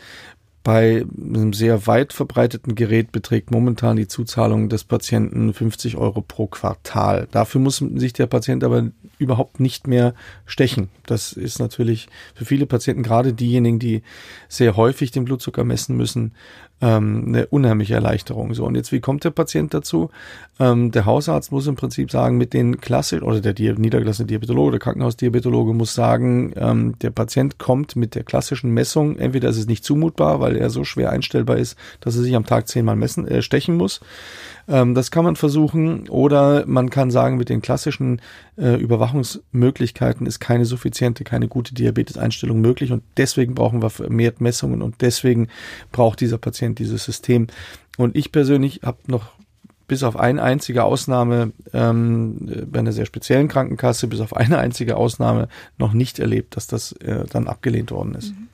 Bei 0.67 1.07
einem 1.17 1.53
sehr 1.53 1.87
weit 1.87 2.13
verbreiteten 2.13 2.75
Gerät 2.75 3.13
beträgt 3.13 3.53
momentan 3.53 3.97
die 3.97 4.09
Zuzahlung 4.09 4.69
des 4.69 4.83
Patienten 4.83 5.55
50 5.55 5.97
Euro 5.97 6.23
pro 6.23 6.49
Quartal. 6.49 7.29
Dafür 7.31 7.61
muss 7.61 7.77
sich 7.77 8.15
der 8.15 8.27
Patient 8.27 8.65
aber 8.65 8.91
überhaupt 9.17 9.61
nicht 9.61 9.87
mehr 9.87 10.13
stechen. 10.45 10.89
Das 11.07 11.33
ist 11.33 11.61
natürlich 11.61 12.09
für 12.35 12.47
viele 12.47 12.67
Patienten, 12.67 13.05
gerade 13.05 13.33
diejenigen, 13.33 13.79
die 13.79 14.03
sehr 14.49 14.75
häufig 14.75 15.13
den 15.13 15.25
Blutzucker 15.25 15.63
messen 15.63 15.97
müssen, 15.97 16.35
ähm, 16.81 17.25
eine 17.29 17.47
unheimliche 17.47 17.95
Erleichterung. 17.95 18.53
So, 18.55 18.65
und 18.65 18.75
jetzt, 18.75 18.93
wie 18.93 19.01
kommt 19.01 19.25
der 19.25 19.31
Patient 19.31 19.73
dazu? 19.73 20.11
Ähm, 20.59 20.91
der 20.91 21.07
Hausarzt 21.07 21.53
muss 21.53 21.67
im 21.67 21.77
Prinzip 21.77 22.11
sagen, 22.11 22.37
mit 22.37 22.53
den 22.53 22.81
klassischen, 22.81 23.25
oder 23.25 23.41
der 23.41 23.55
niedergelassene 23.79 24.27
Diabetologe, 24.27 24.73
der 24.73 24.81
Krankenhausdiabetologe 24.81 25.73
muss 25.73 25.95
sagen, 25.95 26.53
ähm, 26.57 26.99
der 27.01 27.11
Patient 27.11 27.59
kommt 27.59 27.97
mit 27.97 28.15
der 28.15 28.25
klassischen 28.25 28.73
Messung, 28.73 29.17
entweder 29.17 29.49
ist 29.49 29.59
es 29.59 29.67
nicht 29.67 29.85
zumutbar, 29.85 30.41
weil 30.41 30.57
er 30.57 30.71
so 30.71 30.85
schwer 30.85 31.11
einstellbar 31.11 31.57
ist, 31.57 31.79
dass 32.01 32.17
er 32.17 32.23
sich 32.23 32.37
am 32.37 32.47
Tag 32.47 32.69
zehnmal 32.69 32.97
messen, 32.97 33.27
äh, 33.27 33.43
stechen 33.43 33.77
muss. 33.77 34.01
Ähm, 34.69 34.95
das 34.95 35.11
kann 35.11 35.25
man 35.25 35.37
versuchen. 35.37 36.09
Oder 36.09 36.65
man 36.67 36.91
kann 36.91 37.11
sagen, 37.11 37.37
mit 37.37 37.49
den 37.49 37.63
klassischen 37.63 38.21
äh, 38.57 38.75
Überwachungsmöglichkeiten 38.77 40.27
ist 40.27 40.41
keine 40.41 40.65
suffiziente, 40.65 41.25
keine 41.25 41.49
gute 41.49 41.75
Diabeteseinstellung 41.75 42.61
möglich. 42.61 42.93
Und 42.93 43.03
deswegen 43.17 43.55
brauchen 43.55 43.83
wir 43.83 43.91
vermehrt 43.91 44.41
Messungen 44.41 44.83
und 44.83 45.01
deswegen 45.01 45.49
braucht 45.93 46.21
dieser 46.21 46.39
Patient 46.39 46.79
dieses 46.79 47.05
System. 47.05 47.47
Und 47.97 48.17
ich 48.17 48.33
persönlich 48.33 48.81
habe 48.83 48.99
noch 49.07 49.31
bis 49.89 50.03
auf 50.03 50.17
eine 50.17 50.43
einzige 50.43 50.85
Ausnahme 50.85 51.53
ähm, 51.73 52.67
bei 52.71 52.81
einer 52.81 52.93
sehr 52.93 53.07
speziellen 53.07 53.49
Krankenkasse, 53.49 54.09
bis 54.09 54.21
auf 54.21 54.35
eine 54.35 54.59
einzige 54.59 54.97
Ausnahme 54.97 55.49
noch 55.79 55.93
nicht 55.93 56.19
erlebt, 56.19 56.57
dass 56.57 56.67
das 56.67 56.93
äh, 56.93 57.25
dann 57.31 57.47
abgelehnt 57.47 57.93
worden 57.93 58.15
ist. 58.15 58.33
Mhm. 58.33 58.49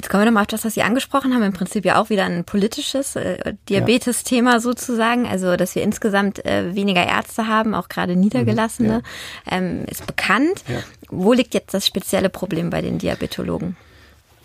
Jetzt 0.00 0.08
kommen 0.08 0.22
wir 0.22 0.30
nochmal 0.30 0.44
auf 0.44 0.46
das, 0.46 0.64
was 0.64 0.72
Sie 0.72 0.80
angesprochen 0.80 1.34
haben. 1.34 1.42
Im 1.42 1.52
Prinzip 1.52 1.84
ja 1.84 2.00
auch 2.00 2.08
wieder 2.08 2.24
ein 2.24 2.44
politisches 2.44 3.16
äh, 3.16 3.52
Diabetes-Thema 3.68 4.52
ja. 4.52 4.60
sozusagen. 4.60 5.26
Also, 5.26 5.56
dass 5.56 5.74
wir 5.74 5.82
insgesamt 5.82 6.42
äh, 6.46 6.74
weniger 6.74 7.06
Ärzte 7.06 7.48
haben, 7.48 7.74
auch 7.74 7.90
gerade 7.90 8.16
Niedergelassene, 8.16 9.00
mhm, 9.00 9.04
ja. 9.50 9.58
ähm, 9.58 9.84
ist 9.90 10.06
bekannt. 10.06 10.64
Ja. 10.68 10.78
Wo 11.10 11.34
liegt 11.34 11.52
jetzt 11.52 11.74
das 11.74 11.84
spezielle 11.84 12.30
Problem 12.30 12.70
bei 12.70 12.80
den 12.80 12.96
Diabetologen? 12.96 13.76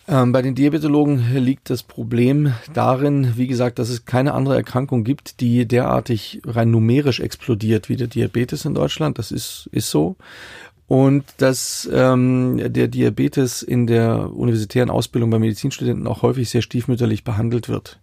Ähm, 0.09 0.33
bei 0.33 0.41
den 0.41 0.55
Diabetologen 0.55 1.33
liegt 1.37 1.69
das 1.69 1.83
Problem 1.83 2.53
darin, 2.73 3.37
wie 3.37 3.47
gesagt, 3.47 3.79
dass 3.79 3.87
es 3.87 4.03
keine 4.03 4.33
andere 4.33 4.57
Erkrankung 4.57 5.05
gibt, 5.05 5.39
die 5.39 5.65
derartig 5.65 6.41
rein 6.43 6.69
numerisch 6.69 7.21
explodiert 7.21 7.87
wie 7.87 7.95
der 7.95 8.07
Diabetes 8.07 8.65
in 8.65 8.73
Deutschland. 8.73 9.19
Das 9.19 9.31
ist, 9.31 9.69
ist 9.71 9.89
so 9.89 10.17
und 10.87 11.23
dass 11.37 11.89
ähm, 11.91 12.61
der 12.63 12.87
Diabetes 12.87 13.63
in 13.63 13.87
der 13.87 14.31
universitären 14.33 14.89
Ausbildung 14.89 15.29
bei 15.31 15.39
Medizinstudenten 15.39 16.07
auch 16.07 16.21
häufig 16.21 16.49
sehr 16.49 16.61
stiefmütterlich 16.61 17.23
behandelt 17.23 17.69
wird. 17.69 17.99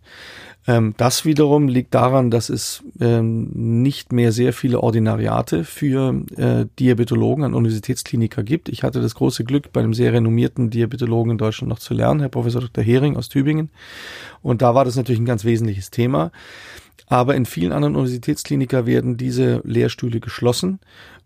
Ähm, 0.66 0.95
das 0.97 1.25
wiederum 1.25 1.66
liegt 1.68 1.95
daran, 1.95 2.31
dass 2.31 2.49
es 2.49 2.83
ähm, 3.01 3.51
nicht 3.83 4.12
mehr 4.12 4.31
sehr 4.31 4.53
viele 4.53 4.81
Ordinariate 4.81 5.64
für 5.64 6.23
äh, 6.37 6.66
Diabetologen 6.79 7.45
an 7.45 7.55
Universitätskliniker 7.55 8.42
gibt. 8.42 8.68
Ich 8.68 8.83
hatte 8.83 9.01
das 9.01 9.14
große 9.14 9.45
Glück, 9.45 9.73
bei 9.73 9.81
einem 9.81 9.95
sehr 9.95 10.12
renommierten 10.12 10.71
Diabetologen 10.71 11.33
in 11.33 11.38
Deutschland 11.38 11.68
noch 11.68 11.81
zu 11.81 11.95
lernen, 11.95 12.21
Herr 12.21 12.29
Professor 12.29 12.61
Dr. 12.61 12.85
Hering 12.85 13.16
aus 13.16 13.29
Tübingen. 13.29 13.71
Und 14.40 14.62
da 14.62 14.75
war 14.75 14.85
das 14.85 14.97
natürlich 14.97 15.21
ein 15.21 15.27
ganz 15.27 15.45
wesentliches 15.45 15.90
Thema. 15.90 16.31
Aber 17.09 17.35
in 17.35 17.45
vielen 17.45 17.73
anderen 17.73 17.97
Universitätskliniker 17.97 18.87
werden 18.87 19.16
diese 19.16 19.61
Lehrstühle 19.64 20.21
geschlossen 20.21 20.79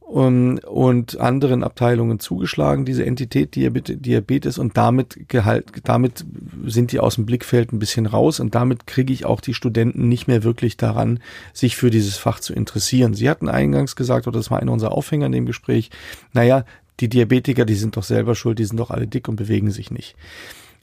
und, 0.06 0.60
und 0.60 1.18
anderen 1.18 1.64
Abteilungen 1.64 2.20
zugeschlagen, 2.20 2.84
diese 2.84 3.04
Entität 3.04 3.56
Diabetes 3.56 4.56
und 4.56 4.76
damit 4.76 5.28
gehalt, 5.28 5.66
damit 5.82 6.24
sind 6.64 6.92
die 6.92 7.00
aus 7.00 7.16
dem 7.16 7.26
Blickfeld 7.26 7.72
ein 7.72 7.80
bisschen 7.80 8.06
raus 8.06 8.38
und 8.38 8.54
damit 8.54 8.86
kriege 8.86 9.12
ich 9.12 9.26
auch 9.26 9.40
die 9.40 9.52
Studenten 9.52 10.08
nicht 10.08 10.28
mehr 10.28 10.44
wirklich 10.44 10.76
daran, 10.76 11.18
sich 11.52 11.74
für 11.74 11.90
dieses 11.90 12.16
Fach 12.18 12.38
zu 12.38 12.54
interessieren. 12.54 13.14
Sie 13.14 13.28
hatten 13.28 13.48
eingangs 13.48 13.96
gesagt, 13.96 14.28
oder 14.28 14.38
das 14.38 14.48
war 14.48 14.60
einer 14.60 14.70
unserer 14.70 14.92
Aufhänger 14.92 15.26
in 15.26 15.32
dem 15.32 15.46
Gespräch, 15.46 15.90
naja, 16.32 16.64
die 17.00 17.08
Diabetiker, 17.08 17.64
die 17.64 17.74
sind 17.74 17.96
doch 17.96 18.04
selber 18.04 18.36
schuld, 18.36 18.60
die 18.60 18.64
sind 18.64 18.78
doch 18.78 18.92
alle 18.92 19.08
dick 19.08 19.26
und 19.26 19.34
bewegen 19.34 19.72
sich 19.72 19.90
nicht. 19.90 20.14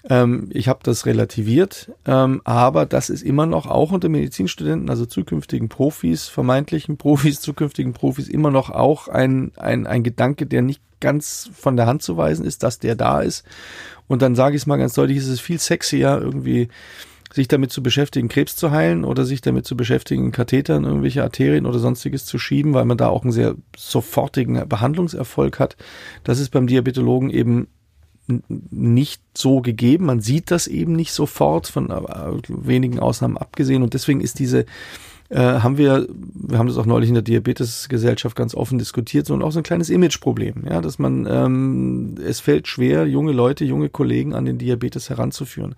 Ähm, 0.09 0.49
ich 0.51 0.67
habe 0.67 0.79
das 0.83 1.05
relativiert, 1.05 1.91
ähm, 2.05 2.41
aber 2.43 2.85
das 2.85 3.09
ist 3.09 3.23
immer 3.23 3.45
noch 3.45 3.67
auch 3.67 3.91
unter 3.91 4.09
Medizinstudenten, 4.09 4.89
also 4.89 5.05
zukünftigen 5.05 5.69
Profis, 5.69 6.27
vermeintlichen 6.27 6.97
Profis, 6.97 7.39
zukünftigen 7.41 7.93
Profis, 7.93 8.27
immer 8.27 8.51
noch 8.51 8.69
auch 8.69 9.07
ein, 9.07 9.53
ein, 9.55 9.87
ein 9.87 10.03
Gedanke, 10.03 10.45
der 10.45 10.61
nicht 10.61 10.81
ganz 10.99 11.49
von 11.53 11.77
der 11.77 11.85
Hand 11.85 12.01
zu 12.01 12.17
weisen 12.17 12.45
ist, 12.45 12.63
dass 12.63 12.79
der 12.79 12.95
da 12.95 13.21
ist. 13.21 13.45
Und 14.07 14.21
dann 14.21 14.35
sage 14.35 14.55
ich 14.55 14.63
es 14.63 14.67
mal 14.67 14.77
ganz 14.77 14.93
deutlich, 14.93 15.17
ist 15.17 15.27
es 15.27 15.39
viel 15.39 15.59
sexier, 15.59 16.19
irgendwie 16.21 16.69
sich 17.33 17.47
damit 17.47 17.71
zu 17.71 17.81
beschäftigen, 17.81 18.29
Krebs 18.29 18.55
zu 18.55 18.71
heilen 18.71 19.03
oder 19.03 19.25
sich 19.25 19.41
damit 19.41 19.65
zu 19.65 19.75
beschäftigen, 19.75 20.31
Kathetern, 20.31 20.83
irgendwelche 20.83 21.23
Arterien 21.23 21.65
oder 21.65 21.79
sonstiges 21.79 22.25
zu 22.25 22.37
schieben, 22.37 22.73
weil 22.73 22.85
man 22.85 22.97
da 22.97 23.07
auch 23.07 23.23
einen 23.23 23.31
sehr 23.31 23.55
sofortigen 23.75 24.67
Behandlungserfolg 24.69 25.59
hat. 25.59 25.75
Das 26.23 26.39
ist 26.39 26.51
beim 26.51 26.67
Diabetologen 26.67 27.31
eben 27.31 27.67
nicht 28.27 29.21
so 29.37 29.61
gegeben. 29.61 30.05
Man 30.05 30.21
sieht 30.21 30.51
das 30.51 30.67
eben 30.67 30.93
nicht 30.93 31.13
sofort, 31.13 31.67
von 31.67 31.89
äh, 31.89 32.01
wenigen 32.47 32.99
Ausnahmen 32.99 33.37
abgesehen. 33.37 33.83
Und 33.83 33.93
deswegen 33.93 34.21
ist 34.21 34.39
diese, 34.39 34.65
äh, 35.29 35.39
haben 35.39 35.77
wir, 35.77 36.07
wir 36.33 36.57
haben 36.57 36.67
das 36.67 36.77
auch 36.77 36.85
neulich 36.85 37.09
in 37.09 37.15
der 37.15 37.23
Diabetesgesellschaft 37.23 38.35
ganz 38.35 38.55
offen 38.55 38.77
diskutiert, 38.77 39.25
so 39.25 39.33
und 39.33 39.43
auch 39.43 39.51
so 39.51 39.59
ein 39.59 39.63
kleines 39.63 39.89
Imageproblem, 39.89 40.65
ja, 40.69 40.79
dass 40.79 40.99
man, 40.99 41.27
ähm, 41.29 42.15
es 42.23 42.39
fällt 42.39 42.67
schwer, 42.67 43.07
junge 43.07 43.31
Leute, 43.31 43.65
junge 43.65 43.89
Kollegen 43.89 44.33
an 44.33 44.45
den 44.45 44.57
Diabetes 44.57 45.09
heranzuführen. 45.09 45.75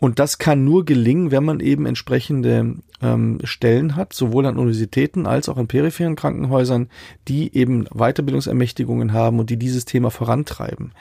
Und 0.00 0.18
das 0.18 0.38
kann 0.38 0.64
nur 0.64 0.86
gelingen, 0.86 1.30
wenn 1.30 1.44
man 1.44 1.60
eben 1.60 1.84
entsprechende 1.84 2.76
ähm, 3.02 3.38
Stellen 3.44 3.96
hat, 3.96 4.14
sowohl 4.14 4.46
an 4.46 4.56
Universitäten 4.56 5.26
als 5.26 5.50
auch 5.50 5.58
an 5.58 5.68
peripheren 5.68 6.16
Krankenhäusern, 6.16 6.88
die 7.28 7.54
eben 7.54 7.84
Weiterbildungsermächtigungen 7.94 9.12
haben 9.12 9.38
und 9.38 9.50
die 9.50 9.58
dieses 9.58 9.84
Thema 9.84 10.10
vorantreiben. 10.10 10.92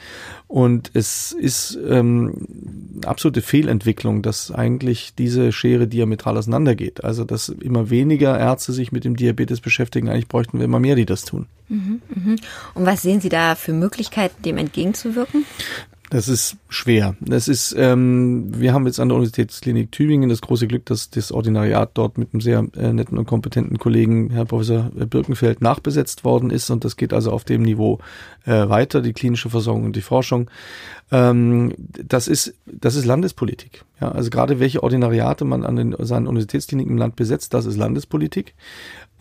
Und 0.47 0.91
es 0.93 1.31
ist 1.31 1.79
ähm, 1.87 2.45
absolute 3.05 3.41
Fehlentwicklung, 3.41 4.21
dass 4.21 4.51
eigentlich 4.51 5.15
diese 5.17 5.53
Schere 5.53 5.87
diametral 5.87 6.37
auseinandergeht. 6.37 7.01
Also 7.05 7.23
dass 7.23 7.47
immer 7.47 7.89
weniger 7.89 8.37
Ärzte 8.37 8.73
sich 8.73 8.91
mit 8.91 9.05
dem 9.05 9.15
Diabetes 9.15 9.61
beschäftigen. 9.61 10.09
Eigentlich 10.09 10.27
bräuchten 10.27 10.57
wir 10.57 10.65
immer 10.65 10.81
mehr, 10.81 10.95
die 10.95 11.05
das 11.05 11.23
tun. 11.23 11.47
Mhm, 11.69 12.01
mhm. 12.13 12.35
Und 12.73 12.85
was 12.85 13.01
sehen 13.01 13.21
Sie 13.21 13.29
da 13.29 13.55
für 13.55 13.73
Möglichkeiten, 13.73 14.41
dem 14.41 14.57
entgegenzuwirken? 14.57 15.45
Das 16.09 16.27
ist 16.27 16.57
schwer. 16.69 17.15
Das 17.19 17.47
ist, 17.47 17.75
ähm, 17.77 18.59
wir 18.59 18.73
haben 18.73 18.87
jetzt 18.87 18.99
an 18.99 19.09
der 19.09 19.15
Universitätsklinik 19.15 19.91
Tübingen 19.91 20.29
das 20.29 20.41
große 20.41 20.67
Glück, 20.67 20.85
dass 20.87 21.11
das 21.11 21.31
Ordinariat 21.31 21.91
dort 21.93 22.17
mit 22.17 22.33
einem 22.33 22.41
sehr 22.41 22.65
äh, 22.75 22.91
netten 22.91 23.17
und 23.17 23.27
kompetenten 23.27 23.77
Kollegen, 23.77 24.31
Herr 24.31 24.45
Professor 24.45 24.89
Birkenfeld, 24.93 25.61
nachbesetzt 25.61 26.23
worden 26.23 26.49
ist. 26.49 26.71
Und 26.71 26.83
das 26.83 26.97
geht 26.97 27.13
also 27.13 27.31
auf 27.31 27.43
dem 27.43 27.61
Niveau 27.61 27.99
äh, 28.45 28.67
weiter, 28.69 29.01
die 29.01 29.13
klinische 29.13 29.51
Versorgung 29.51 29.85
und 29.85 29.95
die 29.95 30.01
Forschung. 30.01 30.49
Ähm, 31.11 31.73
das 31.77 32.27
ist, 32.27 32.55
das 32.65 32.95
ist 32.95 33.05
Landespolitik. 33.05 33.83
Ja, 34.01 34.11
also 34.11 34.29
gerade 34.29 34.59
welche 34.59 34.81
Ordinariate 34.81 35.45
man 35.45 35.63
an 35.65 35.75
den, 35.75 35.95
seinen 35.99 36.27
Universitätskliniken 36.27 36.93
im 36.93 36.97
Land 36.97 37.17
besetzt, 37.17 37.53
das 37.53 37.65
ist 37.65 37.77
Landespolitik. 37.77 38.55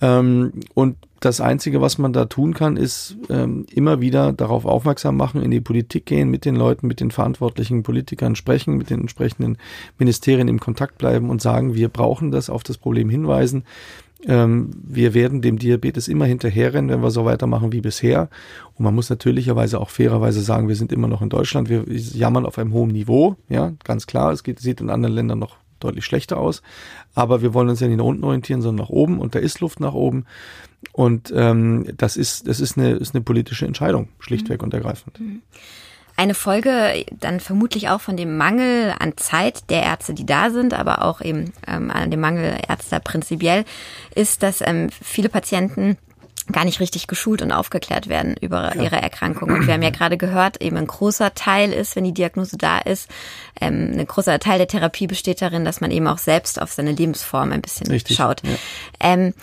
Ähm, 0.00 0.52
und 0.74 0.96
das 1.20 1.40
Einzige, 1.40 1.80
was 1.80 1.98
man 1.98 2.12
da 2.12 2.26
tun 2.26 2.54
kann, 2.54 2.76
ist 2.76 3.16
ähm, 3.28 3.66
immer 3.72 4.00
wieder 4.00 4.32
darauf 4.32 4.64
aufmerksam 4.64 5.16
machen, 5.16 5.42
in 5.42 5.50
die 5.50 5.60
Politik 5.60 6.06
gehen, 6.06 6.30
mit 6.30 6.44
den 6.44 6.54
Leuten, 6.54 6.86
mit 6.86 7.00
den 7.00 7.10
verantwortlichen 7.10 7.82
Politikern 7.82 8.36
sprechen, 8.36 8.76
mit 8.76 8.90
den 8.90 9.00
entsprechenden 9.00 9.58
Ministerien 9.98 10.46
im 10.46 10.60
Kontakt 10.60 10.98
bleiben 10.98 11.28
und 11.28 11.42
sagen, 11.42 11.74
wir 11.74 11.88
brauchen 11.88 12.30
das, 12.30 12.50
auf 12.50 12.62
das 12.62 12.78
Problem 12.78 13.08
hinweisen. 13.08 13.64
Ähm, 14.26 14.70
wir 14.84 15.14
werden 15.14 15.42
dem 15.42 15.58
Diabetes 15.58 16.06
immer 16.06 16.26
hinterherrennen, 16.26 16.90
wenn 16.90 17.02
wir 17.02 17.10
so 17.10 17.24
weitermachen 17.24 17.72
wie 17.72 17.80
bisher. 17.80 18.28
Und 18.74 18.84
man 18.84 18.94
muss 18.94 19.10
natürlicherweise 19.10 19.80
auch 19.80 19.90
fairerweise 19.90 20.40
sagen, 20.40 20.68
wir 20.68 20.76
sind 20.76 20.92
immer 20.92 21.08
noch 21.08 21.22
in 21.22 21.30
Deutschland, 21.30 21.68
wir 21.68 21.84
jammern 21.88 22.46
auf 22.46 22.58
einem 22.58 22.72
hohen 22.72 22.90
Niveau, 22.90 23.36
ja, 23.48 23.72
ganz 23.82 24.06
klar. 24.06 24.32
Es 24.32 24.44
geht, 24.44 24.60
sieht 24.60 24.80
in 24.80 24.90
anderen 24.90 25.14
Ländern 25.14 25.40
noch 25.40 25.56
deutlich 25.80 26.04
schlechter 26.04 26.36
aus. 26.36 26.62
Aber 27.14 27.42
wir 27.42 27.54
wollen 27.54 27.68
uns 27.68 27.80
ja 27.80 27.88
nicht 27.88 27.98
nach 27.98 28.04
unten 28.04 28.24
orientieren, 28.24 28.62
sondern 28.62 28.86
nach 28.86 28.90
oben 28.90 29.20
und 29.20 29.34
da 29.34 29.38
ist 29.38 29.60
Luft 29.60 29.80
nach 29.80 29.94
oben. 29.94 30.26
Und 30.92 31.32
ähm, 31.34 31.86
das 31.96 32.16
ist, 32.16 32.46
das 32.46 32.60
ist 32.60 32.78
eine, 32.78 32.92
ist 32.92 33.14
eine 33.14 33.24
politische 33.24 33.66
Entscheidung, 33.66 34.08
schlichtweg 34.20 34.60
mhm. 34.60 34.64
und 34.64 34.74
ergreifend. 34.74 35.20
Mhm. 35.20 35.42
Eine 36.16 36.34
Folge 36.34 37.04
dann 37.12 37.38
vermutlich 37.38 37.90
auch 37.90 38.00
von 38.00 38.16
dem 38.16 38.36
Mangel 38.36 38.92
an 38.98 39.16
Zeit 39.16 39.70
der 39.70 39.84
Ärzte, 39.84 40.14
die 40.14 40.26
da 40.26 40.50
sind, 40.50 40.74
aber 40.74 41.04
auch 41.04 41.20
eben 41.20 41.52
ähm, 41.66 41.92
an 41.92 42.10
dem 42.10 42.18
Mangel 42.18 42.56
Ärzte 42.68 42.98
prinzipiell, 42.98 43.64
ist, 44.16 44.42
dass 44.42 44.60
ähm, 44.60 44.90
viele 44.90 45.28
Patienten 45.28 45.96
gar 46.52 46.64
nicht 46.64 46.80
richtig 46.80 47.06
geschult 47.06 47.42
und 47.42 47.52
aufgeklärt 47.52 48.08
werden 48.08 48.36
über 48.40 48.74
ja. 48.74 48.82
ihre 48.82 48.96
Erkrankung. 48.96 49.50
Und 49.50 49.66
wir 49.66 49.74
haben 49.74 49.82
ja 49.82 49.90
gerade 49.90 50.16
gehört, 50.16 50.60
eben 50.60 50.76
ein 50.76 50.86
großer 50.86 51.34
Teil 51.34 51.72
ist, 51.72 51.96
wenn 51.96 52.04
die 52.04 52.14
Diagnose 52.14 52.56
da 52.56 52.78
ist, 52.78 53.10
ähm, 53.60 53.92
ein 53.98 54.06
großer 54.06 54.38
Teil 54.38 54.58
der 54.58 54.68
Therapie 54.68 55.06
besteht 55.06 55.42
darin, 55.42 55.64
dass 55.64 55.80
man 55.80 55.90
eben 55.90 56.06
auch 56.06 56.18
selbst 56.18 56.60
auf 56.60 56.72
seine 56.72 56.92
Lebensform 56.92 57.52
ein 57.52 57.62
bisschen 57.62 57.88
richtig, 57.88 58.16
schaut. 58.16 58.42
Ja. 58.44 58.56
Ähm, 59.00 59.34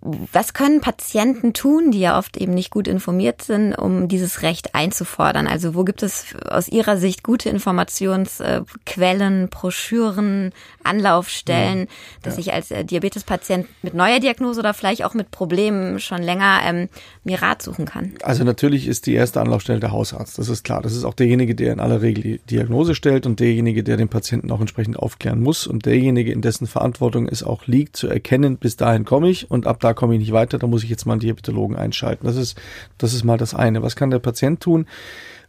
was 0.00 0.54
können 0.54 0.80
Patienten 0.80 1.54
tun, 1.54 1.90
die 1.90 1.98
ja 1.98 2.18
oft 2.18 2.36
eben 2.36 2.54
nicht 2.54 2.70
gut 2.70 2.86
informiert 2.86 3.42
sind, 3.42 3.74
um 3.74 4.06
dieses 4.06 4.42
Recht 4.42 4.74
einzufordern? 4.74 5.48
Also 5.48 5.74
wo 5.74 5.82
gibt 5.82 6.04
es 6.04 6.36
aus 6.48 6.68
Ihrer 6.68 6.96
Sicht 6.96 7.24
gute 7.24 7.48
Informationsquellen, 7.48 9.48
Broschüren, 9.48 10.52
Anlaufstellen, 10.84 11.80
ja. 11.80 11.86
dass 12.22 12.34
ja. 12.34 12.40
ich 12.40 12.52
als 12.52 12.70
äh, 12.70 12.84
Diabetespatient 12.84 13.66
mit 13.82 13.94
neuer 13.94 14.20
Diagnose 14.20 14.60
oder 14.60 14.72
vielleicht 14.72 15.04
auch 15.04 15.14
mit 15.14 15.32
Problemen 15.32 15.98
schon 15.98 16.22
länger 16.22 16.60
ähm, 16.64 16.88
mir 17.24 17.42
Rat 17.42 17.62
suchen 17.62 17.84
kann? 17.84 18.14
Also 18.22 18.44
natürlich 18.44 18.86
ist 18.86 19.06
die 19.06 19.14
erste 19.14 19.40
Anlaufstelle 19.40 19.80
der 19.80 19.90
Hausarzt, 19.90 20.38
das 20.38 20.48
ist 20.48 20.62
klar. 20.62 20.80
Das 20.80 20.94
ist 20.94 21.04
auch 21.04 21.14
derjenige, 21.14 21.56
der 21.56 21.72
in 21.72 21.80
aller 21.80 22.02
Regel 22.02 22.22
die 22.22 22.38
Diagnose 22.38 22.94
stellt 22.94 23.26
und 23.26 23.40
derjenige, 23.40 23.82
der 23.82 23.96
den 23.96 24.08
Patienten 24.08 24.52
auch 24.52 24.60
entsprechend 24.60 24.96
aufklären 24.96 25.40
muss 25.40 25.66
und 25.66 25.86
derjenige, 25.86 26.30
in 26.30 26.40
dessen 26.40 26.68
Verantwortung 26.68 27.28
es 27.28 27.42
auch 27.42 27.66
liegt, 27.66 27.96
zu 27.96 28.06
erkennen, 28.06 28.58
bis 28.58 28.76
dahin 28.76 29.04
komme 29.04 29.28
ich 29.28 29.50
und 29.50 29.66
ab 29.66 29.80
da 29.80 29.87
komme 29.94 30.14
ich 30.14 30.20
nicht 30.20 30.32
weiter, 30.32 30.58
da 30.58 30.66
muss 30.66 30.84
ich 30.84 30.90
jetzt 30.90 31.06
mal 31.06 31.12
einen 31.14 31.20
Diabetologen 31.20 31.76
einschalten. 31.76 32.26
Das 32.26 32.36
ist, 32.36 32.60
das 32.98 33.14
ist 33.14 33.24
mal 33.24 33.38
das 33.38 33.54
eine. 33.54 33.82
Was 33.82 33.96
kann 33.96 34.10
der 34.10 34.18
Patient 34.18 34.60
tun? 34.60 34.86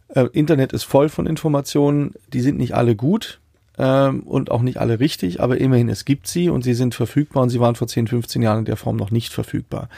Äh, 0.08 0.26
Internet 0.32 0.72
ist 0.72 0.84
voll 0.84 1.08
von 1.08 1.26
Informationen, 1.26 2.14
die 2.32 2.40
sind 2.40 2.58
nicht 2.58 2.74
alle 2.74 2.96
gut 2.96 3.39
ähm, 3.80 4.20
und 4.24 4.50
auch 4.50 4.60
nicht 4.60 4.76
alle 4.76 5.00
richtig, 5.00 5.40
aber 5.40 5.58
immerhin 5.58 5.88
es 5.88 6.04
gibt 6.04 6.26
sie 6.26 6.50
und 6.50 6.62
sie 6.62 6.74
sind 6.74 6.94
verfügbar 6.94 7.42
und 7.42 7.48
sie 7.48 7.60
waren 7.60 7.76
vor 7.76 7.88
10, 7.88 8.08
15 8.08 8.42
Jahren 8.42 8.58
in 8.60 8.64
der 8.66 8.76
Form 8.76 8.96
noch 8.96 9.10
nicht 9.10 9.32
verfügbar. 9.32 9.88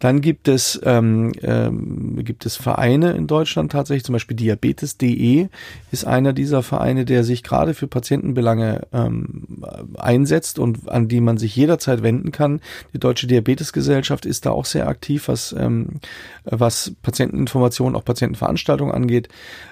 Dann 0.00 0.20
gibt 0.20 0.48
es 0.48 0.80
ähm, 0.82 1.32
ähm, 1.42 2.24
gibt 2.24 2.46
es 2.46 2.56
Vereine 2.56 3.12
in 3.12 3.28
Deutschland 3.28 3.70
tatsächlich, 3.70 4.04
zum 4.04 4.14
Beispiel 4.14 4.36
Diabetes.de 4.36 5.48
ist 5.92 6.04
einer 6.04 6.32
dieser 6.32 6.64
Vereine, 6.64 7.04
der 7.04 7.22
sich 7.22 7.44
gerade 7.44 7.74
für 7.74 7.86
Patientenbelange 7.86 8.88
ähm, 8.92 9.62
einsetzt 9.96 10.58
und 10.58 10.88
an 10.88 11.06
die 11.06 11.20
man 11.20 11.38
sich 11.38 11.54
jederzeit 11.54 12.02
wenden 12.02 12.32
kann. 12.32 12.60
Die 12.92 12.98
Deutsche 12.98 13.28
Diabetesgesellschaft 13.28 14.26
ist 14.26 14.46
da 14.46 14.50
auch 14.50 14.64
sehr 14.64 14.88
aktiv, 14.88 15.28
was 15.28 15.54
ähm, 15.56 16.00
was 16.44 16.92
Patienteninformationen, 17.02 17.94
auch 17.94 18.04
Patientenveranstaltungen 18.04 18.92
angeht. 18.92 19.28